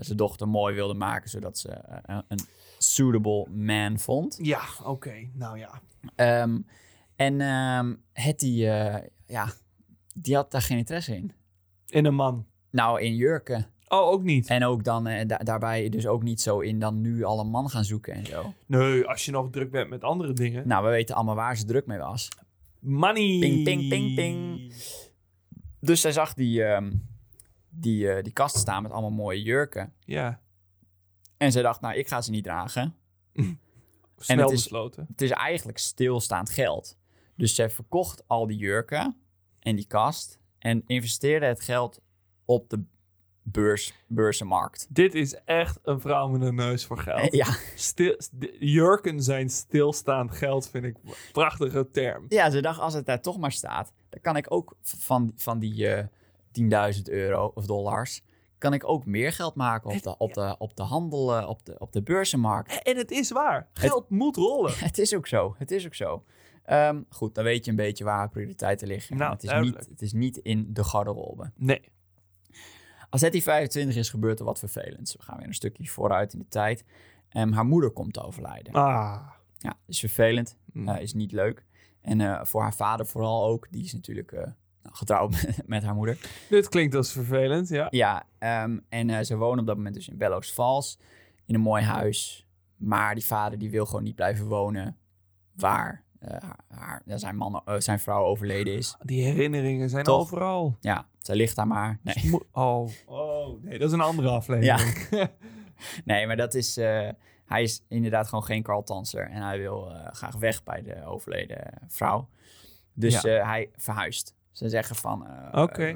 [0.00, 1.30] zijn dochter mooi wilde maken.
[1.30, 2.40] Zodat ze eh, een-
[2.78, 4.38] suitable man vond.
[4.42, 5.14] Ja, oké.
[5.32, 5.80] Nou ja.
[6.14, 6.58] Ehm,
[7.16, 9.48] en ehm Hetty, eh, ja,
[10.14, 11.32] die had daar geen interesse in.
[11.86, 12.46] In een man.
[12.70, 13.66] Nou, in jurken.
[13.88, 14.46] Oh, ook niet.
[14.46, 17.48] En ook dan eh, da- daarbij dus ook niet zo in dan nu al een
[17.50, 18.52] man gaan zoeken en zo.
[18.66, 20.68] Nee, als je nog druk bent met andere dingen.
[20.68, 22.28] Nou, we weten allemaal waar ze druk mee was.
[22.80, 23.38] Money.
[23.40, 24.72] Ping, ping, ping, ping.
[25.80, 26.92] Dus zij zag die, ehm,
[27.80, 29.92] die, eh, die kast staan met allemaal mooie jurken.
[30.00, 30.40] Ja.
[31.36, 32.94] En zij dacht, nou, ik ga ze niet dragen.
[34.16, 35.06] Snel het is- besloten.
[35.08, 36.96] Het is eigenlijk stilstaand geld.
[37.34, 39.16] Dus zij verkocht al die jurken.
[39.60, 42.00] en die kast en investeerde het geld
[42.44, 42.84] op de
[43.42, 44.86] beurs, beurzenmarkt.
[44.90, 47.32] Dit is echt een vrouw met een neus voor geld.
[47.34, 48.16] Ja, Stil,
[48.58, 52.26] jurken zijn stilstaand geld, vind ik een prachtige term.
[52.28, 55.58] ja, ze dacht, als het daar toch maar staat, dan kan ik ook van, van
[55.58, 56.06] die eh
[56.60, 58.22] 10.000 euro of dollars,
[58.58, 61.64] kan ik ook meer geld maken op de, op de, op de handel, eh, op
[61.66, 62.82] de, op de beurzenmarkt.
[62.82, 63.68] En het is waar.
[63.72, 64.72] Geld moet rollen.
[64.88, 66.24] Het is ook zo, het is ook zo.
[66.64, 69.16] Ehm, goed, dan weet je een beetje waar prioriteiten liggen.
[69.16, 69.78] Nou, het, is duidelijk.
[69.80, 71.50] niet, het is niet in de garderobe.
[71.56, 71.80] Nee.
[73.10, 75.16] Als Hetty 25 is, gebeurt er wat vervelends.
[75.16, 76.84] We gaan weer een stukje vooruit in de tijd.
[77.28, 78.72] Ehm, haar moeder komt te overlijden.
[78.72, 79.28] Ah.
[79.58, 80.88] Ja, is vervelend, Mm.
[80.88, 81.64] eh, is niet leuk.
[82.00, 83.66] En eh, voor haar vader vooral ook.
[83.70, 84.32] Die is natuurlijk
[84.92, 86.18] getrouwd met haar moeder.
[86.48, 87.86] Dit klinkt als vervelend, ja.
[87.90, 90.98] Ja, ehm, en eh, ze wonen op dat moment dus in Bellows Falls.
[91.46, 92.46] In een mooi huis.
[92.76, 94.96] Maar die vader die wil gewoon niet blijven wonen
[95.54, 98.96] waar eh, haar, haar- ja, zijn, man, eh, zijn vrouw overleden is.
[99.02, 100.20] Die herinneringen zijn Toch?
[100.20, 100.76] overal.
[100.80, 101.98] Ja, zij ligt daar maar.
[102.02, 102.30] Nee.
[102.30, 102.88] Mo- Oh.
[103.06, 105.08] oh, nee, dat is een andere aflevering.
[106.04, 106.76] Nee, maar dat is.
[106.76, 107.08] eh,
[107.46, 109.30] hij is inderdaad gewoon geen Carl Tanser.
[109.30, 112.28] En hij wil eh, graag weg bij de overleden vrouw.
[112.94, 113.38] Dus Ja.
[113.38, 114.34] eh, hij verhuist.
[114.56, 115.26] Ze zeggen van.
[115.26, 115.48] eh,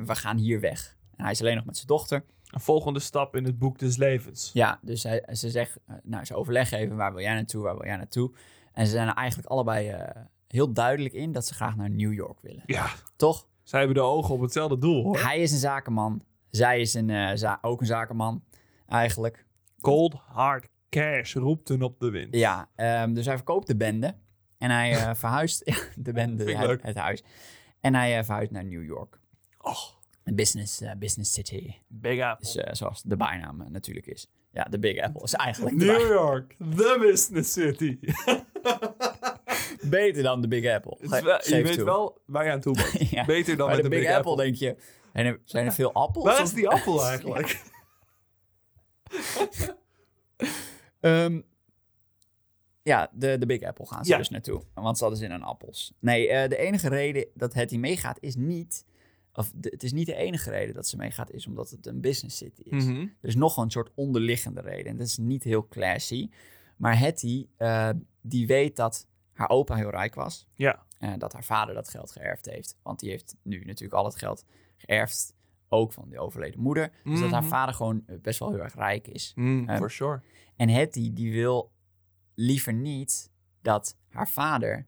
[0.07, 0.97] we gaan hier weg.
[1.17, 2.25] En hij is alleen nog met zijn dochter.
[2.47, 4.51] Een volgende stap in het boek des levens.
[4.53, 5.79] Ja, dus hij, ze zegt.
[5.87, 6.97] eh, nou, ze overleggen even.
[6.97, 7.63] Waar wil jij naartoe?
[7.63, 8.33] Waar wil jij naartoe?
[8.73, 9.97] En ze zijn er eigenlijk allebei
[10.49, 12.63] heel duidelijk in dat ze graag naar New York willen.
[12.67, 12.87] Ja,
[13.17, 13.49] Toch?
[13.63, 15.21] zij hebben de ogen op hetzelfde doel, hoor.
[15.23, 16.23] Hij is een zakenman.
[16.51, 18.45] Zij is een, ook een zakenman.
[18.87, 19.45] Eigenlijk.
[19.81, 22.35] Cold hard cash roept hun op de wind.
[22.35, 24.15] Ja, ehm, dus hij verkoopt de bende.
[24.59, 25.65] En hij verhuist
[25.97, 27.23] de bende, het huis.
[27.81, 29.19] En hij eh, verhuist naar New York.
[29.59, 29.77] Oh,
[30.25, 31.75] Een business, eh, business city.
[31.89, 32.47] Big Apple.
[32.47, 34.27] Dus, eh, zoals de bijnaam natuurlijk is.
[34.53, 37.99] Ja, de Big Apple is eigenlijk de New York, the business city.
[39.91, 40.97] beter dan de Big Apple.
[41.01, 41.85] Wel- je weet toe.
[41.85, 43.11] wel waar je aan toe bent.
[43.11, 43.25] Ja.
[43.25, 44.77] Beter dan Bij met de Big, Apple, denk je,
[45.13, 46.25] zijn er, zijn er veel appels?
[46.25, 47.61] Waar is die appel eigenlijk?
[51.01, 51.41] Ehm,
[52.83, 54.17] ja, de, de Big Apple gaan ze Ja.
[54.19, 54.63] dus naartoe.
[54.75, 55.95] Want ze hadden zin in appels.
[55.99, 58.85] Nee, eh, de enige reden dat Hetty meegaat is niet...
[59.33, 62.01] Of de- het is niet de enige reden dat ze meegaat, is omdat het een
[62.01, 62.85] business city is.
[62.85, 63.01] Mhm.
[63.01, 64.87] Er is nog een soort onderliggende reden.
[64.87, 66.31] En dat is niet heel classy.
[66.77, 67.91] Maar Hetty, eh,
[68.21, 70.47] die weet dat haar opa heel rijk was.
[70.55, 70.83] Ja.
[70.99, 72.77] En dat haar vader dat geld geërfd heeft.
[72.83, 74.45] Want die heeft nu natuurlijk al het geld
[74.77, 75.35] geërfd.
[75.69, 76.93] Ook van die overleden moeder.
[77.05, 77.51] Dus dat haar Mhm.
[77.51, 79.33] vader gewoon eh, best wel heel erg rijk is.
[79.35, 80.21] Mm, Ehm, for sure.
[80.57, 81.71] En Hetty, die wil
[82.41, 83.31] liever niet
[83.63, 84.87] dat haar vader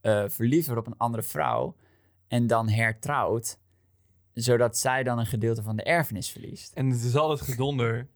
[0.00, 1.76] eh, verliefd wordt op een andere vrouw
[2.28, 3.58] en dan hertrouwt,
[4.32, 6.72] zodat zij dan een gedeelte van de erfenis verliest.
[6.74, 8.08] En het is altijd gedonder.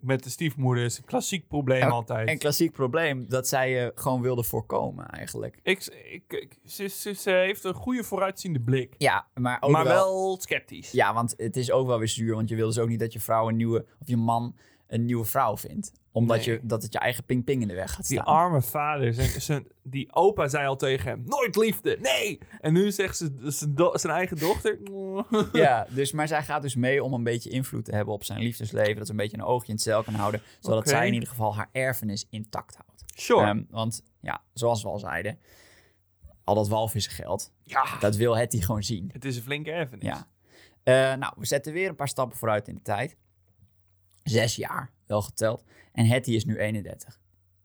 [0.00, 2.28] Met de stiefmoeder is een klassiek probleem altijd.
[2.28, 5.58] Een klassiek probleem dat zij eh, gewoon wilde voorkomen eigenlijk.
[5.62, 8.94] Ik, ik, ik- ze, ze, ze heeft een goede vooruitziende blik.
[8.98, 9.94] Ja, maar ook maar wel...
[9.94, 10.90] wel sceptisch.
[10.90, 13.12] Ja, want het is ook wel weer zuur, want je wil dus ook niet dat
[13.12, 14.56] je vrouw een nieuwe, of je man
[14.92, 15.92] een nieuwe vrouw vindt.
[16.12, 16.46] Omdat Nee.
[16.54, 18.34] je, dat het je eigen ping-ping in de weg gaat Die staan.
[18.34, 22.38] arme vader, zijn, zijn, die opa zei al tegen hem, nooit liefde, nee!
[22.60, 24.78] En nu zegt ze zijn, do- zijn eigen dochter...
[25.52, 28.40] Ja, dus, maar zij gaat dus mee om een beetje invloed te hebben op zijn
[28.42, 28.96] liefdesleven.
[28.96, 30.42] Dat ze een beetje een oogje in het cel kan houden.
[30.60, 33.04] Zodat zij in ieder geval haar erfenis intact houdt.
[33.14, 33.46] Sure.
[33.46, 35.38] Ehm, want ja, zoals we al zeiden,
[36.44, 39.10] al dat walvissengeld, ja, dat wil Hetty gewoon zien.
[39.12, 40.04] het is een flinke erfenis.
[40.04, 40.26] Ja.
[40.82, 43.16] Eh, nou, we zetten weer een paar stappen vooruit in de tijd.
[44.22, 45.64] Zes jaar, wel geteld.
[45.92, 47.20] En Hetty is nu 31.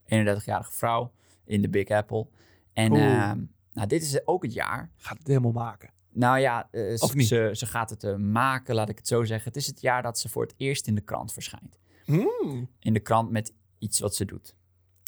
[0.06, 1.12] 31-jarige vrouw
[1.46, 2.28] in de Big Apple.
[2.74, 3.42] En ehm,
[3.74, 5.90] nou, dit is ook het jaar Gaat het helemaal maken.
[6.12, 7.50] nou ja, eh, ze?
[7.54, 9.48] Ze, gaat het eh, maken, laat ik het zo zeggen.
[9.48, 11.80] Het is het jaar dat ze voor het eerst in de krant verschijnt.
[12.06, 12.70] Hmm.
[12.80, 14.56] In de krant met iets wat ze doet.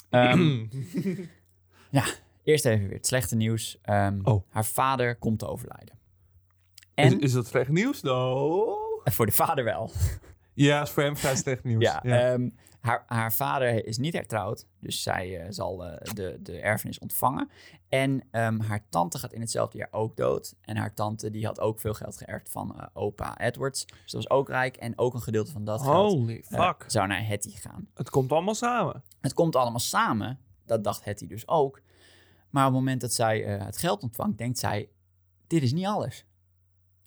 [0.10, 0.66] Ehm,
[2.44, 3.80] eerst even weer het slechte nieuws.
[3.82, 4.44] Ehm, Oh.
[4.50, 5.96] Haar vader komt te overlijden.
[6.96, 8.02] is, En is dat slecht nieuws?
[8.02, 8.78] No.
[9.04, 9.92] voor de vader wel.
[10.66, 11.84] Ja, is voor hem vrij slecht nieuws.
[11.84, 16.60] Ja, ehm, haar, haar vader is niet hertrouwd, dus zij eh, zal eh, de, de
[16.60, 17.50] erfenis ontvangen.
[17.90, 20.56] En ehm, haar tante gaat in hetzelfde jaar ook dood.
[20.62, 23.86] En haar tante die had ook veel geld geërfd van eh, opa Edwards.
[23.86, 24.78] Dus dat was ook rijk.
[24.78, 26.84] En ook een gedeelte van dat geld Holy fuck.
[26.88, 27.88] zou naar Hetty gaan.
[27.94, 29.04] het komt allemaal samen.
[29.22, 30.40] Het komt allemaal samen.
[30.66, 31.82] Dat dacht Hetty dus ook.
[32.50, 34.90] Maar op het moment dat zij eh, het geld ontvangt, denkt zij:
[35.48, 36.26] dit is niet alles.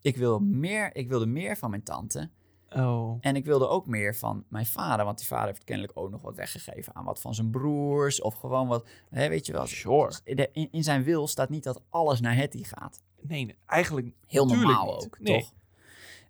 [0.01, 2.31] Ik, wil meer, ik wilde meer van mijn tante.
[2.77, 3.19] Oh.
[3.21, 5.05] En ik wilde ook meer van mijn vader.
[5.05, 8.21] Want die vader heeft kennelijk ook nog wat weggegeven aan wat van zijn broers.
[8.21, 8.87] Of gewoon wat.
[9.11, 9.67] Hè, weet je wel.
[9.67, 10.07] Sure.
[10.25, 13.03] Dus in, in, zijn wil staat niet dat alles naar Hetty gaat.
[13.21, 15.05] Nee, eigenlijk Heel normaal niet.
[15.05, 15.41] ook, Nee.
[15.41, 15.53] toch?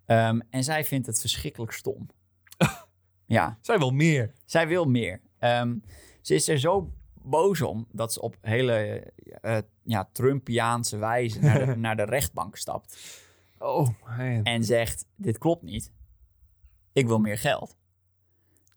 [0.07, 2.07] Ehm, en zij vindt het verschrikkelijk stom.
[3.27, 4.33] ja, zijn wel meer.
[4.45, 5.21] zij wil meer.
[5.39, 5.77] Ehm,
[6.21, 9.05] ze is er zo boos om dat ze op hele
[9.41, 13.21] eh, ja, Trumpiaanse wijze naar de, naar de rechtbank stapt.
[13.59, 14.43] Oh, man.
[14.43, 15.91] En zegt, dit klopt niet.
[16.93, 17.77] Ik wil meer geld.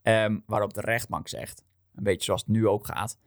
[0.01, 1.63] Ehm, waarop de rechtbank zegt,
[1.95, 3.17] een beetje zoals het nu ook gaat.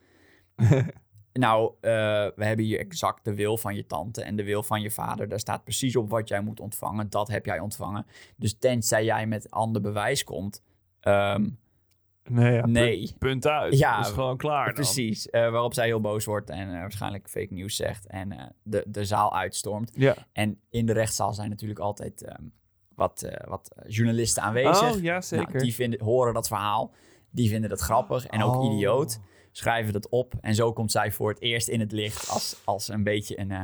[1.33, 1.91] nou, eh,
[2.35, 5.29] we hebben hier exact de wil van je tante en de wil van je vader.
[5.29, 7.11] Daar staat precies op wat jij moet ontvangen.
[7.11, 8.07] Dat heb jij ontvangen.
[8.37, 10.63] Dus tenzij jij met ander bewijs komt...
[11.01, 11.49] ehm,
[12.31, 12.99] Nee, ja, Nee.
[12.99, 13.79] Punt, punt uit.
[13.79, 14.75] Ja, dat is gewoon klaar dan.
[14.75, 15.31] precies.
[15.31, 18.07] eh, waarop zij heel boos wordt en eh, waarschijnlijk fake nieuws zegt.
[18.07, 19.93] En de, de zaal uitstormt.
[19.95, 20.15] Ja.
[20.33, 22.43] En in de rechtszaal zijn natuurlijk altijd ehm,
[22.99, 24.95] wat, eh, wat journalisten aanwezig.
[24.95, 25.47] Oh, ja, zeker.
[25.53, 26.93] Nou, die vinden, horen dat verhaal.
[27.31, 28.73] Die vinden dat grappig en ook Oh.
[28.75, 29.19] idioot.
[29.53, 30.35] Schrijven dat op.
[30.41, 33.51] En zo komt zij voor het eerst in het licht als, als een beetje een
[33.51, 33.63] eh,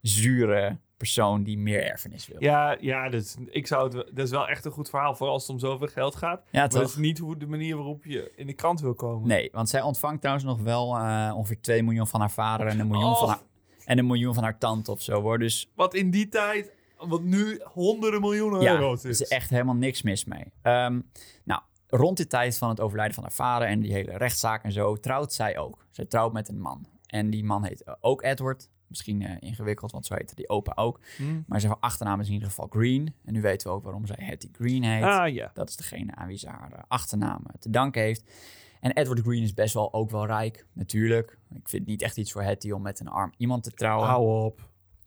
[0.00, 2.36] zure persoon die meer erfenis wil.
[2.42, 5.14] Ja, ja dus ik zou het, dat is wel echt een goed verhaal.
[5.14, 6.40] Vooral als het om zoveel geld gaat.
[6.50, 6.90] Ja, Maar dat toch?
[6.90, 9.28] is niet hoe de manier waarop je in de krant wil komen.
[9.28, 12.80] Nee, want zij ontvangt trouwens nog wel eh, ongeveer 2 miljoen van haar vader en
[12.80, 13.18] een miljoen, Oh.
[13.18, 13.40] van, haar,
[13.84, 15.38] en een miljoen van haar tante of zo hoor.
[15.38, 19.20] Dus Wat in die tijd, wat nu honderden miljoenen ja, euro's er is.
[19.20, 20.52] is echt helemaal niks mis mee.
[20.62, 21.00] Ehm,
[21.44, 24.72] nou, rond de tijd van het overlijden van haar vader en die hele rechtszaak en
[24.72, 25.86] zo, trouwt zij ook.
[25.90, 26.86] Zij trouwt met een man.
[27.06, 28.68] En die man heet eh, ook Edward.
[28.86, 31.00] Misschien eh, ingewikkeld, want zo heette die opa ook.
[31.16, 31.40] Hm.
[31.46, 33.14] Maar zijn achternaam is in ieder geval Green.
[33.24, 35.02] En nu weten we ook waarom zij Hattie Green heet.
[35.02, 35.50] Ah ja.
[35.54, 38.32] Dat is degene aan wie ze haar eh, achternaam te danken heeft.
[38.80, 41.38] En Edward Green is best wel ook wel rijk, natuurlijk.
[41.50, 44.08] Ik vind het niet echt iets voor Hattie om met een arm iemand te trouwen.
[44.08, 44.60] Hou op.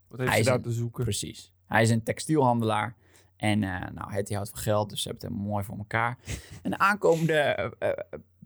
[0.08, 1.04] Wat heeft Hij ze is daar te zoeken?
[1.04, 1.54] Precies.
[1.70, 2.96] Hij is een textielhandelaar.
[3.38, 6.18] En eh nou, Hattie houdt van geld, dus ze hebben het mooi voor elkaar.
[6.64, 7.98] En de aankomende eh, eh,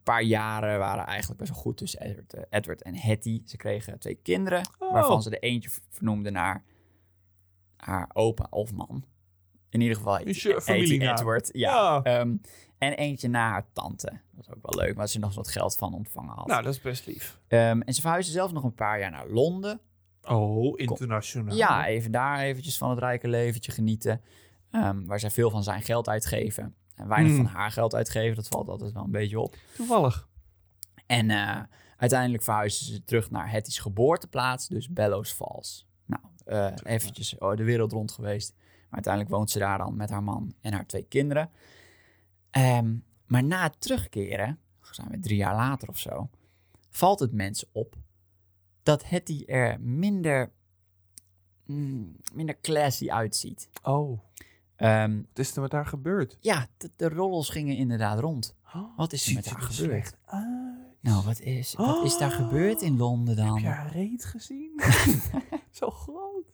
[0.03, 3.43] paar jaren waren eigenlijk best wel goed tussen Edward, Edward en Hattie.
[3.45, 4.91] Ze kregen twee kinderen, Oh.
[4.91, 6.63] waarvan ze de eentje vernoemde naar
[7.77, 9.03] haar opa of man.
[9.69, 10.25] In ieder geval heet?
[11.01, 11.49] Edward.
[11.53, 12.01] Ja.
[12.03, 12.03] Ja.
[12.03, 12.35] Ehm,
[12.77, 14.07] en eentje naar haar tante.
[14.07, 16.47] Dat was ook wel leuk, waar ze nog wat geld van ontvangen had.
[16.47, 17.39] Nou, dat is best lief.
[17.47, 19.79] Ehm, en ze verhuisden zelf nog een paar jaar naar Londen.
[20.27, 21.55] Oh, internationaal.
[21.55, 24.21] Ja, even daar eventjes van het rijke leventje genieten.
[24.71, 26.75] Ehm, waar zij veel van zijn geld uitgeven.
[26.95, 27.43] En weinig Hmm.
[27.45, 28.35] van haar geld uitgeven.
[28.35, 29.55] Dat valt altijd wel een beetje op.
[29.75, 30.27] Toevallig.
[31.05, 31.59] En eh,
[31.97, 34.67] uiteindelijk verhuizen ze terug naar Hattie's geboorteplaats.
[34.67, 35.87] Dus Bellows Falls.
[36.05, 38.53] Nou, eh, eventjes oh, de wereld rond geweest.
[38.57, 41.49] Maar uiteindelijk woont ze daar dan met haar man en haar twee kinderen.
[42.51, 46.29] Ehm, maar na het terugkeren, zijn we drie jaar later of zo,
[46.89, 47.95] valt het mensen op
[48.83, 50.51] dat Hetty er minder,
[51.65, 53.69] mm, minder classy uitziet.
[53.83, 54.19] Oh,
[54.75, 56.37] Ehm, wat is er met haar gebeurd?
[56.39, 58.55] ja, de, de rollers gingen inderdaad rond.
[58.95, 60.17] Wat is er met haar er gebeurd?
[60.25, 60.77] uit.
[61.01, 62.35] Nou, wat is, wat is daar Oh.
[62.35, 63.53] gebeurd in Londen dan?
[63.53, 64.81] Heb je haar reet gezien?
[65.71, 66.45] Zo groot.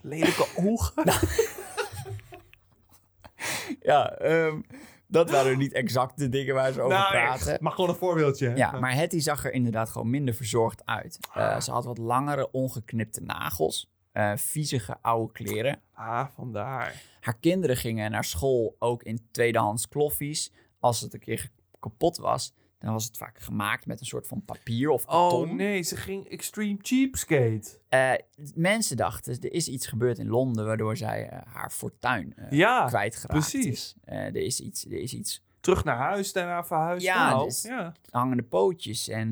[0.00, 1.04] Lelijke ogen.
[3.82, 4.60] Ja, ehm,
[5.12, 7.56] dat waren niet exact de dingen waar ze over Nou, praten.
[7.60, 8.48] maar gewoon een voorbeeldje.
[8.48, 8.54] hè?
[8.54, 11.18] Ja, maar Hetty zag er inderdaad gewoon minder verzorgd uit.
[11.34, 11.60] Eh, Ah.
[11.60, 13.90] ze had wat langere, ongeknipte nagels.
[14.12, 15.80] eh viezige oude kleren.
[15.94, 17.02] Ah, vandaar.
[17.20, 20.52] Haar kinderen gingen naar school ook in tweedehands kloffies.
[20.80, 21.48] Als het een keer
[21.80, 25.48] kapot was, dan was het vaak gemaakt met een soort van papier of karton.
[25.50, 27.78] Oh nee, ze ging extreme cheapskate.
[27.88, 28.12] Eh,
[28.54, 30.66] mensen dachten, er is iets gebeurd in Londen...
[30.66, 33.66] waardoor zij eh, haar fortuin eh Ja, kwijtgeraakt precies.
[33.66, 33.94] is.
[34.04, 37.04] Er, is iets, er is iets terug naar huis, daarna verhuisd.
[37.04, 37.92] Ja, Nou, dus- ja.
[38.10, 39.08] hangende pootjes.
[39.08, 39.28] En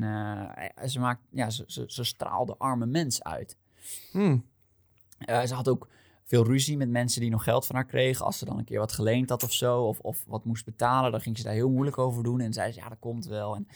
[0.85, 3.57] ze, maakt, ja, ze, ze, ze straalde arme mens uit.
[4.11, 4.37] Hm.
[5.17, 5.87] Eh, ze had ook
[6.31, 8.25] veel ruzie met mensen die nog geld van haar kregen.
[8.25, 11.11] Als ze dan een keer wat geleend had of zo, of, of wat moest betalen,
[11.11, 12.39] dan ging ze daar heel moeilijk over doen.
[12.39, 13.55] En zei ze, ja, dat komt wel.
[13.55, 13.67] En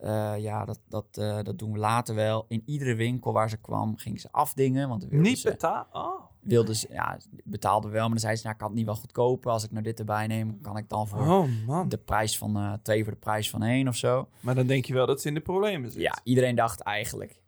[0.00, 2.44] eh, ja, dat, dat, eh, dat doen we later wel.
[2.48, 4.88] In iedere winkel waar ze kwam, ging ze afdingen.
[4.88, 5.86] Want Niet betalen.
[5.92, 6.20] Oh.
[6.40, 8.00] wilde ze, ja, betaalde wel.
[8.00, 9.50] Maar dan zei ze, nou, ik kan het niet wel goedkoper.
[9.50, 11.88] Als ik nou dit erbij neem, kan ik dan voor oh man.
[11.88, 14.28] de prijs van eh, twee voor de prijs van één of zo.
[14.40, 16.02] Maar dan denk je wel dat ze in de problemen zit.
[16.02, 17.40] Ja, iedereen dacht eigenlijk,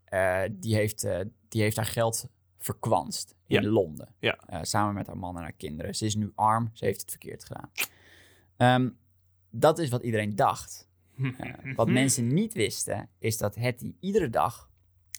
[0.50, 1.06] die, heeft,
[1.48, 2.26] die heeft haar geld
[2.58, 3.68] verkwanst in Ja.
[3.70, 4.14] Londen.
[4.18, 4.38] Ja.
[4.46, 5.94] Eh, samen met haar man en haar kinderen.
[5.94, 7.70] Ze is nu arm, ze heeft het verkeerd gedaan.
[8.56, 8.90] Ehm,
[9.50, 10.86] dat is wat iedereen dacht.
[11.38, 14.70] Eh, wat mensen niet wisten, is dat Hetty iedere dag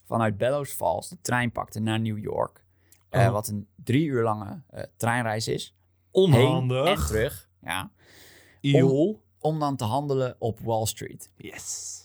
[0.05, 2.63] vanuit Bellows Falls de trein pakte naar New York.
[3.09, 3.31] Eh, Oh.
[3.31, 4.61] Wat een drie uur lange
[4.97, 5.75] treinreis is.
[6.11, 6.83] Onhandig.
[6.83, 7.49] Heen en terug.
[7.61, 7.91] Ja.
[8.61, 9.23] Iol.
[9.39, 11.31] Om dan te handelen op Wall Street.
[11.37, 11.97] Yes.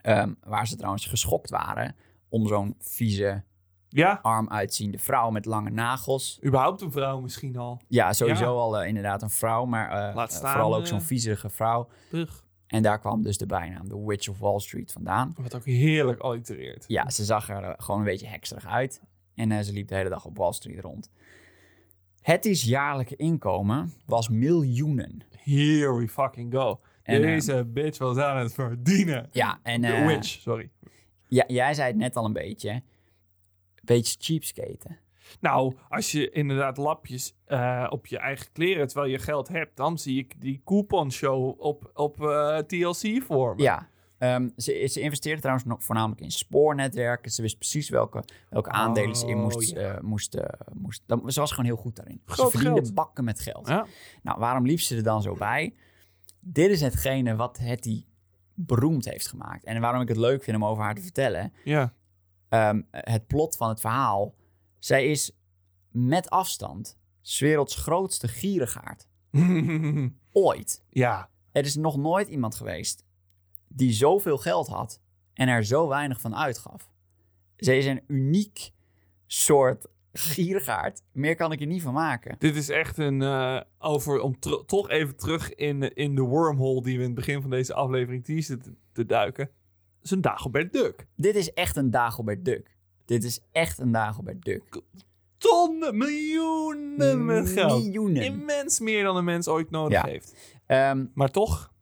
[0.00, 1.96] Ehm, waar ze trouwens geschokt waren
[2.28, 3.44] om zo'n vieze,
[3.88, 6.38] Ja, arm uitziende vrouw met lange nagels.
[6.44, 7.80] überhaupt een vrouw misschien al.
[7.88, 8.48] Ja, sowieso Ja.
[8.50, 11.88] al eh, inderdaad een vrouw, maar eh, eh, staan, vooral ook zo'n viezige vrouw.
[12.08, 12.44] Terug.
[12.66, 15.34] En daar kwam dus de bijnaam, de Witch of Wall Street, vandaan.
[15.36, 16.84] Wat ook heerlijk allitereert.
[16.88, 19.00] Ja, ze zag er gewoon een beetje hekserig uit.
[19.34, 21.10] En ze liep de hele dag op Wall Street rond.
[22.20, 25.22] Hetty's jaarlijke inkomen was miljoenen.
[25.36, 26.80] Here we fucking go.
[27.02, 29.28] En, Deze bitch was aan het verdienen.
[29.32, 30.70] ja, en De eh, witch, sorry.
[31.28, 32.82] ja, jij zei het net al een beetje.
[33.88, 34.98] Beetje cheapskaten.
[35.40, 39.98] Nou, als je inderdaad lapjes eh, op je eigen kleren terwijl je geld hebt, dan
[39.98, 43.62] zie ik die coupon show op, op eh, TLC voor me.
[43.62, 43.88] Ja.
[44.18, 47.30] Ehm, ze, ze investeerde trouwens nog voornamelijk in spoornetwerken.
[47.30, 49.70] Ze wist precies welke, welke aandelen ze in Oh, moest.
[49.70, 49.78] ja.
[49.94, 50.36] eh, moest,
[50.72, 52.20] moest dat, ze was gewoon heel goed daarin.
[52.24, 52.94] Groot ze verdiende geld.
[52.94, 53.68] bakken met geld.
[53.68, 53.86] Ja.
[54.22, 55.74] Nou, waarom liep ze er dan zo bij?
[56.40, 58.04] Dit is hetgene wat Hetty
[58.54, 59.64] beroemd heeft gemaakt.
[59.64, 61.52] En waarom ik het leuk vind om over haar te vertellen.
[61.64, 61.92] Ja.
[62.48, 64.34] Ehm, het plot van het verhaal.
[64.78, 65.32] Zij is
[65.90, 69.08] met afstand 's werelds grootste gierigaard.
[70.32, 70.84] Ooit.
[70.90, 71.30] ja.
[71.52, 73.04] Er is nog nooit iemand geweest
[73.68, 75.00] die zoveel geld had
[75.34, 76.90] en er zo weinig van uitgaf.
[77.56, 78.70] Ze is een uniek
[79.26, 81.02] soort gierigaard.
[81.12, 82.36] Meer kan ik er niet van maken.
[82.38, 86.96] Dit is echt een eh, over om toch even terug in, in de wormhole die
[86.96, 89.50] we in het begin van deze aflevering teasen te, te duiken.
[90.02, 91.06] Is een Dagobert Duck.
[91.16, 92.76] Dit is echt een Dagobert Duck.
[93.04, 94.80] Dit is echt een Dagobert Duck.
[95.38, 97.82] Tonnen, miljoenen met geld.
[97.82, 98.22] Miljoenen.
[98.22, 100.06] Immens meer dan een mens ooit nodig Ja.
[100.10, 100.34] heeft.
[100.66, 101.72] Ehm, Maar toch,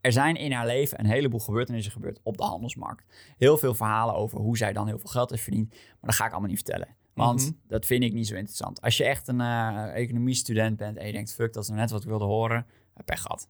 [0.00, 3.04] er zijn in haar leven een heleboel gebeurtenissen gebeurd op de handelsmarkt.
[3.36, 5.68] Heel veel verhalen over hoe zij dan heel veel geld heeft verdiend.
[5.70, 6.88] Maar dat ga ik allemaal niet vertellen.
[7.14, 7.50] Want Mhm.
[7.66, 8.80] dat vind ik niet zo interessant.
[8.80, 11.34] Als je echt een eh economiestudent bent en je denkt...
[11.34, 12.66] fuck, dat is nou net wat ik wilde horen.
[12.94, 13.48] heb Pech gehad.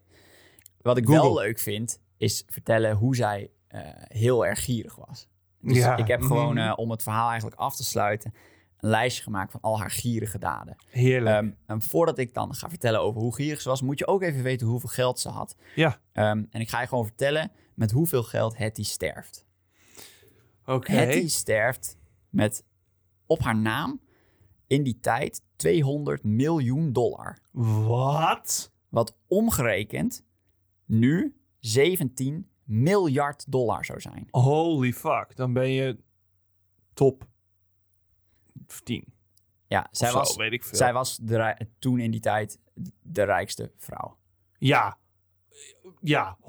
[0.82, 3.50] Wat ik wel leuk vind, is vertellen hoe zij
[4.08, 5.28] heel erg gierig was.
[5.60, 5.96] Dus Ja.
[5.96, 6.66] ik heb gewoon, Mhm.
[6.68, 8.34] eh, om het verhaal eigenlijk af te sluiten...
[8.76, 10.76] een lijstje gemaakt van al haar gierige daden.
[10.90, 11.36] heerlijk.
[11.36, 14.22] Ehm, en voordat ik dan ga vertellen over hoe gierig ze was, moet je ook
[14.22, 15.56] even weten hoeveel geld ze had.
[15.74, 19.46] ja, Ehm, en ik ga je gewoon vertellen met hoeveel geld Hetty sterft.
[20.66, 20.92] oké.
[20.92, 21.96] Hetty sterft
[22.30, 22.64] met
[23.26, 24.00] op haar naam
[24.66, 27.38] in die tijd 200 miljoen dollar.
[27.86, 28.72] Wat?
[28.88, 30.24] Wat omgerekend
[30.84, 34.28] nu 17 miljard dollar zou zijn.
[34.30, 35.36] Holy fuck.
[35.36, 35.96] Dan ben je
[36.94, 37.24] top
[38.84, 39.14] 10.
[39.66, 40.76] Ja, zij zo, was, weet ik veel.
[40.78, 42.58] zij was de, toen in die tijd
[43.02, 44.16] de rijkste vrouw.
[44.58, 44.98] Ja.
[46.00, 46.44] Ja, 100%.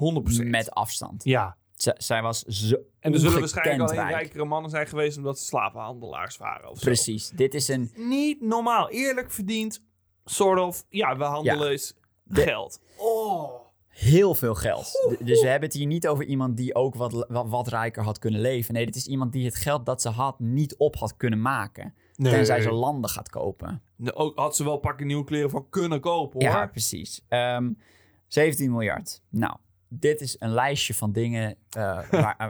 [0.46, 1.24] Met afstand.
[1.24, 1.56] Ja.
[1.74, 4.10] Z- zij was zo En er zullen waarschijnlijk alleen rijk.
[4.20, 6.84] rijkere mannen zijn geweest omdat ze slavenhandelaars waren of zo.
[6.84, 7.28] Precies.
[7.30, 8.90] Dit is een Niet normaal.
[8.90, 9.82] Eerlijk verdiend.
[10.24, 10.84] Sort of.
[10.88, 11.72] Ja, we handelen Ja.
[11.72, 11.94] is
[12.28, 12.80] geld.
[12.96, 13.66] Oh.
[13.98, 15.16] Heel veel geld.
[15.24, 18.18] Dus we hebben het hier niet over iemand die ook wat, wat, wat rijker had
[18.18, 18.74] kunnen leven.
[18.74, 21.94] Nee, dit is iemand die het geld dat ze had niet op had kunnen maken.
[22.14, 22.32] Nee.
[22.32, 23.82] Tenzij ze landen gaat kopen.
[24.14, 26.56] Ook had ze wel pakken nieuwe kleren van kunnen kopen hoor.
[26.56, 27.24] Ja, precies.
[27.28, 27.70] Ehm
[28.26, 29.22] 17 miljard.
[29.28, 29.56] Nou,
[29.88, 32.48] dit is een lijstje van dingen eh, waar, eh,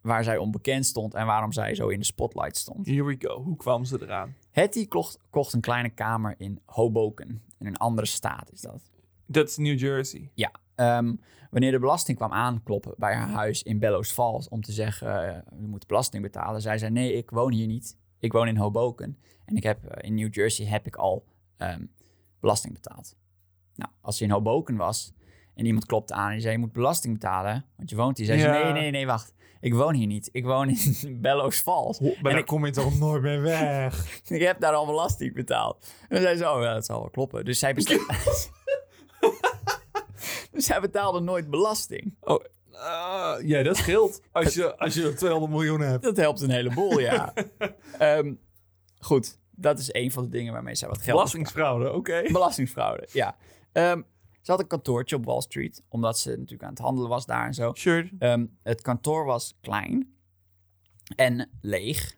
[0.00, 2.86] waar zij onbekend stond en waarom zij zo in de spotlight stond.
[2.86, 3.42] Here we go.
[3.42, 4.36] Hoe kwam ze eraan?
[4.50, 7.42] Hetty kocht, kocht een kleine kamer in Hoboken.
[7.58, 8.90] In een andere staat is dat.
[9.26, 10.30] Dat is New Jersey.
[10.34, 10.50] Ja.
[10.78, 11.14] Ehm,
[11.50, 15.60] wanneer de belasting kwam aankloppen bij haar huis in Bellows Falls om te zeggen, eh,
[15.62, 17.96] u moet belasting betalen, zei zij, nee, ik woon hier niet.
[18.18, 19.18] Ik woon in Hoboken.
[19.44, 21.24] En ik heb, eh, in New Jersey heb ik al
[21.56, 21.84] ehm,
[22.40, 23.16] belasting betaald.
[23.74, 25.12] Nou, als ze in Hoboken was
[25.54, 28.26] en iemand klopte aan en die zei, je moet belasting betalen, want je woont hier.
[28.26, 28.44] Zei Ja.
[28.58, 29.34] ze, nee, nee, nee, wacht.
[29.60, 30.28] Ik woon hier niet.
[30.32, 32.00] Ik woon in Bellows Falls.
[32.00, 34.20] Maar En ik- kom je toch nooit meer weg.
[34.30, 35.92] Ik heb daar al belasting betaald.
[36.00, 37.44] En dan zei ze, oh ja, dat zal wel kloppen.
[37.44, 37.94] Dus zij, besta-
[40.50, 42.14] dus zij betaalde nooit belasting.
[42.20, 44.20] Oh, ah, ja, dat scheelt.
[44.32, 46.02] Als je, als je 200 miljoen hebt.
[46.02, 47.32] Dat helpt een heleboel, ja.
[47.98, 48.34] Ehm,
[48.98, 51.16] goed, dat is een van de dingen waarmee zij wat geld...
[51.16, 52.22] Belastingsfraude, oké.
[52.32, 53.36] Belastingfraude, ja.
[53.72, 54.02] Ehm,
[54.40, 57.46] ze had een kantoortje op Wall Street, omdat ze natuurlijk aan het handelen was daar
[57.46, 57.70] en zo.
[57.74, 58.08] Sure.
[58.18, 60.16] Ehm, het kantoor was klein
[61.16, 62.16] en leeg,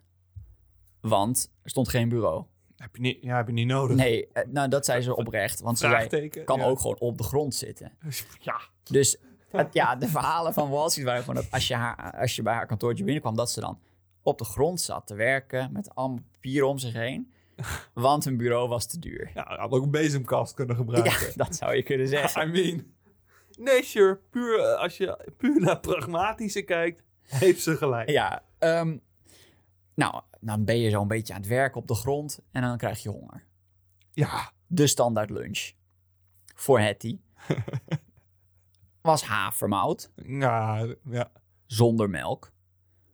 [1.01, 2.45] want er stond geen bureau.
[2.81, 3.95] Heb je niet, ja, heb je niet nodig.
[3.97, 6.65] Nee, eh, nou dat zei ze oprecht, want ze zei, kan ja.
[6.65, 7.91] ook gewoon op de grond zitten.
[8.39, 8.61] Ja.
[8.83, 9.17] Dus
[9.49, 12.41] het- ja, de verhalen van Wall Street waren gewoon dat als je, haar, als je
[12.41, 13.79] bij haar kantoortje binnenkwam, dat ze dan
[14.21, 17.31] op de grond zat te werken met allemaal papieren om zich heen.
[17.93, 19.31] Want hun bureau was te duur.
[19.33, 21.11] Ja, had ook een bezemkast kunnen gebruiken.
[21.11, 22.47] Ja, dat zou je kunnen zeggen.
[22.47, 22.85] I mean.
[23.57, 24.19] Nee, sure.
[24.29, 28.09] Puur, eh, als je puur naar pragmatische kijkt, heeft ze gelijk.
[28.09, 28.97] Ja, ehm,
[29.93, 33.03] nou, dan ben je zo'n beetje aan het werken op de grond en dan krijg
[33.03, 33.45] je honger.
[34.11, 34.51] Ja.
[34.67, 35.71] De standaard lunch
[36.55, 37.19] voor Hetty
[39.01, 40.85] was havermout Ja.
[41.09, 41.31] ja.
[41.65, 42.51] zonder melk.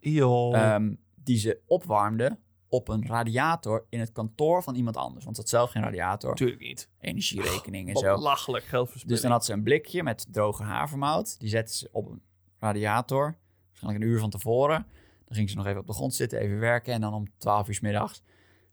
[0.02, 5.24] Ehm, die ze opwarmde op een radiator in het kantoor van iemand anders.
[5.24, 6.90] Want ze had zelf geen radiator, Natuurlijk niet.
[7.00, 8.16] energierekening en Wat zo.
[8.16, 9.12] Belachelijk geldverspilling.
[9.14, 11.40] Dus dan had ze een blikje met droge havermout.
[11.40, 12.22] Die zette ze op een
[12.60, 13.38] radiator,
[13.68, 14.86] waarschijnlijk een uur van tevoren.
[15.28, 16.94] Dan ging ze nog even op de grond zitten, even werken.
[16.94, 18.24] En dan om 12 uur 's middags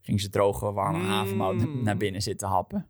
[0.00, 1.04] ging ze droge, warme Mm.
[1.08, 2.86] havermout naar binnen zitten happen.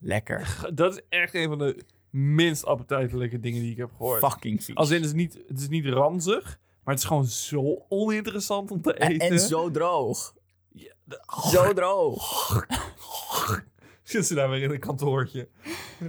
[0.00, 0.58] Lekker.
[0.74, 4.24] Dat is echt een van de minst appetijtelijke dingen die ik heb gehoord.
[4.32, 4.74] Fucking vies.
[4.74, 8.70] Als in, het is, niet, het is niet ranzig, maar het is gewoon zo oninteressant
[8.70, 9.28] om te en, eten.
[9.28, 10.34] en zo droog.
[10.72, 12.66] Ja, de- Zo droog.
[14.02, 15.48] Zit ze daar weer in een kantoortje.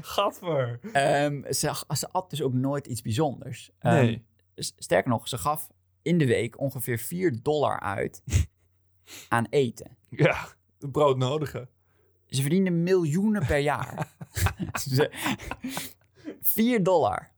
[0.01, 0.79] Gadver.
[0.93, 3.71] Ehm, ze, ze at dus ook nooit iets bijzonders.
[3.79, 4.25] Ehm, Nee.
[4.55, 5.69] sterker nog, ze gaf
[6.01, 8.23] in de week ongeveer 4 dollar uit
[9.29, 9.97] aan eten.
[10.09, 10.47] Ja,
[10.91, 11.67] broodnodige.
[12.27, 14.13] Ze verdiende miljoenen per jaar.
[14.89, 15.11] Ze-
[16.41, 17.31] 4 dollar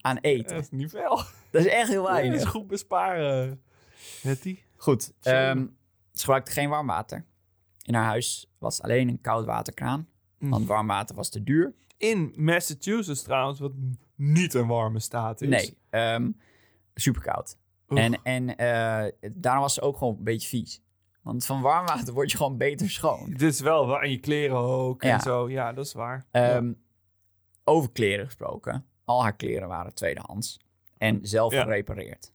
[0.00, 0.54] aan eten.
[0.54, 1.16] Dat is niet veel.
[1.50, 2.48] Dat is echt heel Dat is weinig.
[2.48, 3.62] goed besparen.
[4.76, 5.12] Goed.
[5.22, 5.66] Ehm,
[6.12, 7.24] ze gebruikte geen warm water.
[7.82, 10.08] In haar huis was alleen een koudwaterkraan.
[10.38, 10.50] Mm.
[10.50, 11.74] Want warm water was te duur.
[11.96, 13.72] In Massachusetts trouwens, wat
[14.14, 15.48] niet een warme staat is.
[15.48, 16.30] Nee, ehm
[16.94, 17.56] super koud.
[17.88, 20.80] En, en eh, daarom was ze ook gewoon een beetje vies.
[21.22, 23.30] Want van warm water word je gewoon beter schoon.
[23.36, 24.02] Dit is wel waar.
[24.02, 25.12] En je kleren ook Ja.
[25.14, 25.50] en zo.
[25.50, 26.26] Ja, dat is waar.
[26.30, 26.72] Ehm,
[27.64, 28.84] Over kleren gesproken.
[29.04, 30.60] Al haar kleren waren tweedehands.
[30.98, 31.62] En zelf Ja.
[31.62, 32.32] gerepareerd.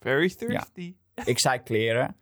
[0.00, 0.94] Very thirsty.
[1.24, 2.16] Ik zei kleren.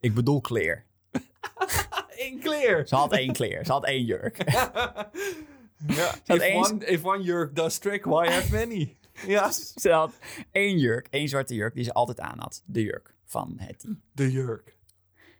[0.00, 0.84] Ik bedoel kleer.
[2.16, 2.86] Eén kleer.
[2.88, 3.64] Ze had één kleer.
[3.64, 4.50] Ze had één jurk.
[4.50, 6.14] ja.
[6.24, 8.96] If, eens- one, if one jurk does trick, why have many?
[9.26, 9.50] Ja.
[9.82, 10.18] ze had
[10.50, 11.06] één jurk.
[11.10, 12.62] één zwarte jurk die ze altijd aan had.
[12.66, 13.88] De jurk van Hetty.
[14.12, 14.76] De jurk.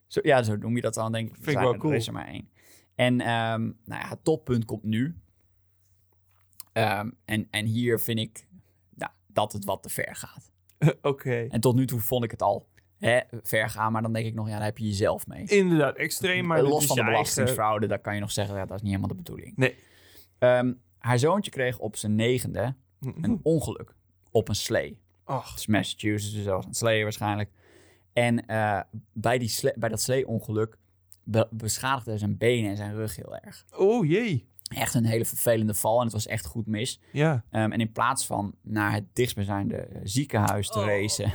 [0.07, 1.35] Zo, ja, zo noem je dat dan, denk ik.
[1.35, 1.93] Vind ik wel Er cool.
[1.93, 2.49] is er maar één.
[2.95, 5.17] En ehm, nou ja, het toppunt komt nu.
[6.73, 8.47] Ehm, en, en hier vind ik
[8.95, 10.53] nou, dat het wat te ver gaat.
[11.03, 11.47] Oké.
[11.49, 13.93] En tot nu toe vond ik het al hè, ver gaan.
[13.93, 15.45] Maar dan denk ik nog, ja, daar heb je jezelf mee.
[15.47, 18.65] Inderdaad, extreem, maar Los van de je eigen- belastingsfraude, dan kan je nog zeggen, ja,
[18.67, 19.57] dat is niet helemaal de bedoeling.
[19.57, 19.77] Nee.
[20.39, 22.75] Ehm, haar zoontje kreeg op zijn negende
[23.21, 23.95] een ongeluk
[24.31, 24.99] op een slee.
[25.25, 27.51] Ach, Het is Massachusetts, dus dat was een slee waarschijnlijk.
[28.13, 28.81] En eh,
[29.13, 30.79] bij, die sle- bij dat slee-ongeluk
[31.25, 33.65] be- beschadigde zijn benen en zijn rug heel erg.
[33.77, 34.49] oh jee.
[34.69, 37.01] Echt een hele vervelende val en het was echt goed mis.
[37.13, 37.45] Ja.
[37.51, 40.85] Ehm, en in plaats van naar het dichtstbijzijnde ziekenhuis te Oh.
[40.87, 41.33] racen,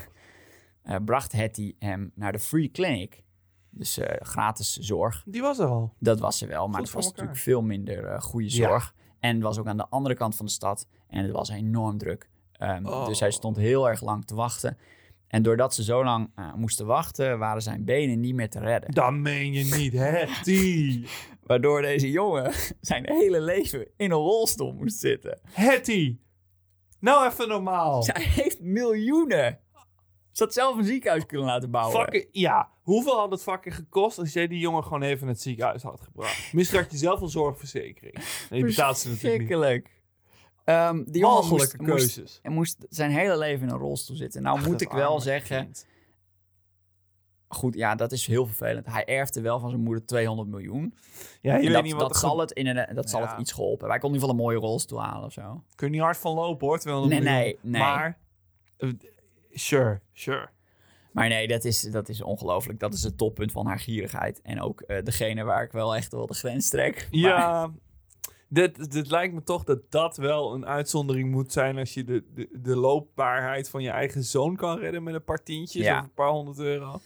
[0.84, 3.24] eh, bracht Hetty hem naar de Free Clinic.
[3.70, 5.24] Dus eh, gratis zorg.
[5.26, 5.94] Die was er al.
[6.00, 8.96] Dat was ze wel, maar Goed het was natuurlijk veel minder goede zorg.
[9.22, 12.30] En was ook aan de andere kant van de stad en het was enorm druk.
[12.52, 13.06] Ehm, Oh.
[13.06, 14.78] Dus hij stond heel erg lang te wachten.
[15.28, 18.92] En doordat ze zo lang eh, moesten wachten, waren zijn benen niet meer te redden.
[18.92, 20.26] Dat meen je niet, hè?
[21.48, 25.40] Waardoor deze jongen zijn hele leven in een rolstoel moest zitten.
[25.52, 26.18] Hetty.
[27.00, 28.04] Nou even normaal.
[28.04, 29.60] Zij heeft miljoenen.
[30.32, 32.02] Ze had zelf een ziekenhuis kunnen laten bouwen.
[32.02, 35.42] Fucking, ja, hoeveel had het fucking gekost als jij die jongen gewoon even naar het
[35.42, 36.54] ziekenhuis had gebracht?
[36.54, 38.16] Misschien had je zelf een zorgverzekering.
[38.50, 39.48] Nee, je betaalt ze natuurlijk niet.
[39.50, 40.00] Verschrikkelijk.
[40.66, 42.40] Ehm die jongen moest, keuzes.
[42.42, 44.42] en moest zijn hele leven in een rolstoel zitten.
[44.42, 45.88] Nou Ach, moet ik wel zeggen, kind.
[47.48, 48.86] goed, ja, dat is heel vervelend.
[48.86, 50.94] Hij erfde wel van zijn moeder 200 miljoen.
[51.42, 53.40] Ja, je En weet dat, niet wat dat zal, het, in een, dat zal het
[53.40, 53.90] iets geholpen.
[53.90, 55.64] Hij kon in ieder geval een mooie rolstoel halen of zo.
[55.76, 57.44] Kun je niet hard van lopen hoor, 200 Nee, miljoen.
[57.44, 57.82] nee, nee.
[57.82, 58.18] Maar,
[58.78, 58.90] eh,
[59.54, 60.50] sure, sure.
[61.12, 62.80] Maar nee, dat is, dat is ongelooflijk.
[62.80, 64.42] Dat is het toppunt van haar gierigheid.
[64.42, 67.08] En ook eh, degene waar ik wel echt wel de grens trek.
[67.12, 67.72] Maar- Ja,
[68.48, 72.24] dit, dit lijkt me toch dat dat wel een uitzondering moet zijn als je de,
[72.34, 75.98] de, de loopbaarheid van je eigen zoon kan redden met een paar tientjes Ja.
[75.98, 77.00] of een paar honderd euro.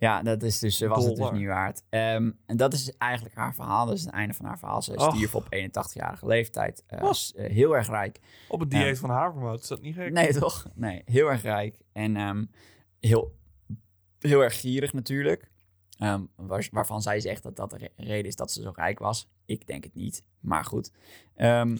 [0.00, 1.82] Ja, dat is dus, was het dus niet waard.
[1.88, 3.86] Ehm, en dat is eigenlijk haar verhaal.
[3.86, 4.82] Dat is het einde van haar verhaal.
[4.82, 6.84] Ze stierf op 81-jarige leeftijd.
[6.86, 7.10] Eh, Och.
[7.10, 8.20] is, eh, heel erg rijk.
[8.48, 10.12] Op het dieet van havermout, is dat niet gek?
[10.12, 10.66] Nee, toch?
[10.74, 11.78] Nee, heel erg rijk.
[11.92, 12.44] En ehm,
[13.00, 13.36] heel,
[14.18, 15.50] heel erg gierig natuurlijk.
[15.98, 18.98] Ehm, waar- waarvan zij zegt dat dat de re- reden is dat ze zo rijk
[18.98, 19.28] was.
[19.46, 20.90] Ik denk het niet, maar goed.
[21.34, 21.76] Ehm,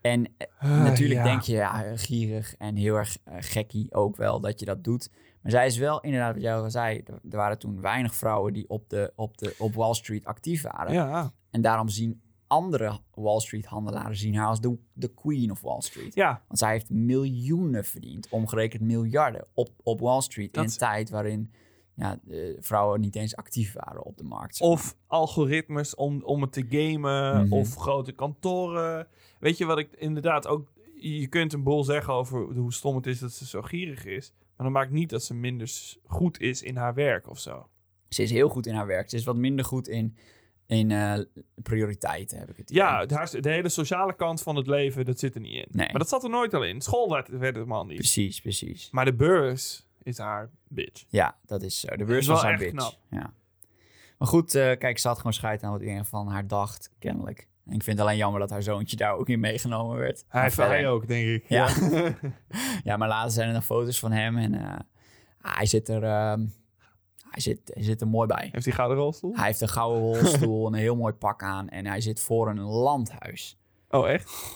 [0.00, 1.24] en eh, Ah, natuurlijk ja.
[1.24, 5.10] denk je, ja, gierig en heel erg eh, gekkie ook wel dat je dat doet.
[5.46, 8.68] Maar zij is wel inderdaad, wat jij al zei, er, waren toen weinig vrouwen die
[8.68, 10.92] op, de, op, de, op Wall Street actief waren.
[10.92, 15.60] Ja, En daarom zien andere Wall Street handelaren zien haar als de, de queen of
[15.60, 16.14] Wall Street.
[16.14, 16.42] ja.
[16.46, 20.56] Want zij heeft miljoenen verdiend, omgerekend miljarden, op, op Wall Street.
[20.56, 21.52] In een tijd waarin
[21.94, 24.56] ja, de vrouwen niet eens actief waren op de markt.
[24.56, 27.52] zeg Of algoritmes om, om het te gamen, Mhm.
[27.52, 29.06] of grote kantoren.
[29.38, 30.72] Weet je wat ik inderdaad ook...
[31.00, 34.32] Je kunt een boel zeggen over hoe stom het is dat ze zo gierig is.
[34.56, 35.70] Maar dat maakt niet dat ze minder
[36.06, 37.68] goed is in haar werk of zo.
[38.08, 39.10] Ze is heel goed in haar werk.
[39.10, 40.16] Ze is wat minder goed in,
[40.66, 41.18] in eh,
[41.62, 42.82] prioriteiten, heb ik het idee.
[42.82, 45.66] Ja, de hele sociale kant van het leven, dat zit er niet in.
[45.70, 45.86] Nee.
[45.86, 46.80] Maar dat zat er nooit al in.
[46.80, 47.96] School werd, werd het man niet.
[47.96, 48.88] Precies, precies.
[48.90, 51.04] Maar de beurs is haar bitch.
[51.08, 51.88] Ja, dat is zo.
[51.88, 52.70] De Dat beurs is was haar bitch.
[52.70, 52.98] knap.
[53.10, 53.32] Ja.
[54.18, 57.48] Maar goed, eh, kijk, ze had gewoon scheid aan wat iedereen van haar dacht, kennelijk.
[57.70, 60.24] Ik vind het alleen jammer dat haar zoontje daar ook in meegenomen werd.
[60.28, 61.44] Hij, verder- hij ook, denk ik.
[61.48, 61.68] Ja.
[62.84, 64.78] Ja, maar later zijn er nog foto's van hem en eh,
[65.42, 66.46] hij, zit er, ehm,
[67.30, 68.48] hij, zit, hij zit er mooi bij.
[68.52, 69.34] Heeft hij gouden rolstoel?
[69.36, 72.48] Hij heeft een gouden rolstoel en een heel mooi pak aan en hij zit voor
[72.48, 73.58] een landhuis.
[73.90, 74.54] Oh, echt?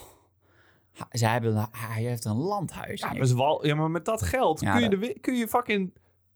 [1.11, 3.01] Zij hebben, hij heeft een landhuis.
[3.01, 5.93] Ja, maar, ja, maar met dat geld Ja, kun, je dat- de, kun je fucking...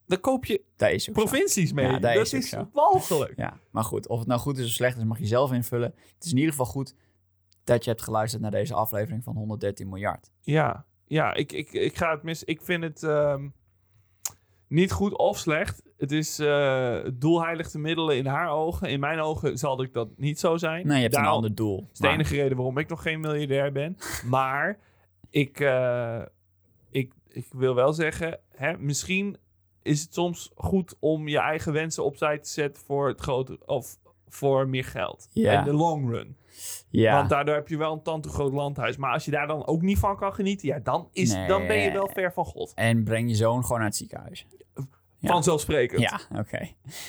[0.07, 1.12] Dan koop je dat is zo.
[1.12, 1.84] provincies mee.
[1.86, 3.36] Ja, dat dat is walgelijk.
[3.36, 4.09] Ja, maar goed.
[4.09, 5.94] Of het nou goed is of slecht is, mag je zelf invullen.
[6.14, 6.94] Het is in ieder geval goed
[7.64, 10.30] dat je hebt geluisterd naar deze aflevering van 113 miljard.
[10.40, 12.44] Ja, ja ik, ik, ik ga het mis.
[12.44, 13.48] Ik vind het ehm,
[14.68, 15.82] niet goed of slecht.
[15.96, 18.88] Het is eh het doel heiligt de middelen in haar ogen.
[18.88, 20.86] In mijn ogen zal ik dat niet zo zijn.
[20.86, 21.76] Nee, je hebt Daarom- een ander doel.
[21.80, 23.96] Dat is de Maar- enige reden waarom ik nog geen miljardair ben.
[24.26, 24.78] maar
[25.30, 26.22] ik, eh,
[26.90, 29.36] ik, ik wil wel zeggen, hè, misschien
[29.85, 33.99] is het soms goed om je eigen wensen opzij te zetten voor het grote of
[34.28, 35.28] voor meer geld.
[35.32, 35.59] Ja.
[35.59, 36.37] In de long run.
[36.91, 37.16] ja.
[37.16, 38.97] Want daardoor heb je wel een tante groot landhuis.
[38.97, 41.49] Maar als je daar dan ook niet van kan genieten, ja, dan, is, Nee.
[41.49, 42.72] dan ben je wel ver van God.
[42.74, 44.47] En breng je zoon gewoon naar het ziekenhuis.
[45.18, 45.30] Ja.
[45.30, 46.01] Vanzelfsprekend.
[46.01, 46.68] Ja, oké.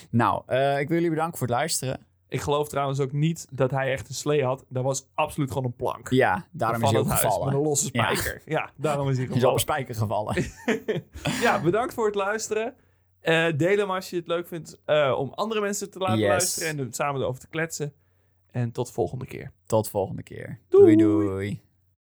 [0.09, 2.05] Nou, eh, ik wil jullie bedanken voor het luisteren.
[2.27, 4.65] Ik geloof trouwens ook niet dat hij echt een slee had.
[4.69, 6.09] Dat was absoluut gewoon een plank.
[6.09, 7.45] Ja, daarom is hij ook gevallen.
[7.45, 8.41] Met een losse spijker.
[8.45, 9.59] Ja, daarom is hij Hij is op een gevallen.
[9.59, 10.35] spijker gevallen.
[11.45, 12.73] ja, bedankt voor het luisteren.
[13.19, 16.27] Eh deel hem als je het leuk vindt eh, om andere mensen te laten Yes.
[16.27, 17.93] luisteren en er samen erover te kletsen.
[18.51, 19.51] En tot volgende keer.
[19.65, 20.59] Tot volgende keer.
[20.69, 20.95] Doei.
[20.95, 21.27] doei.
[21.27, 21.61] doei.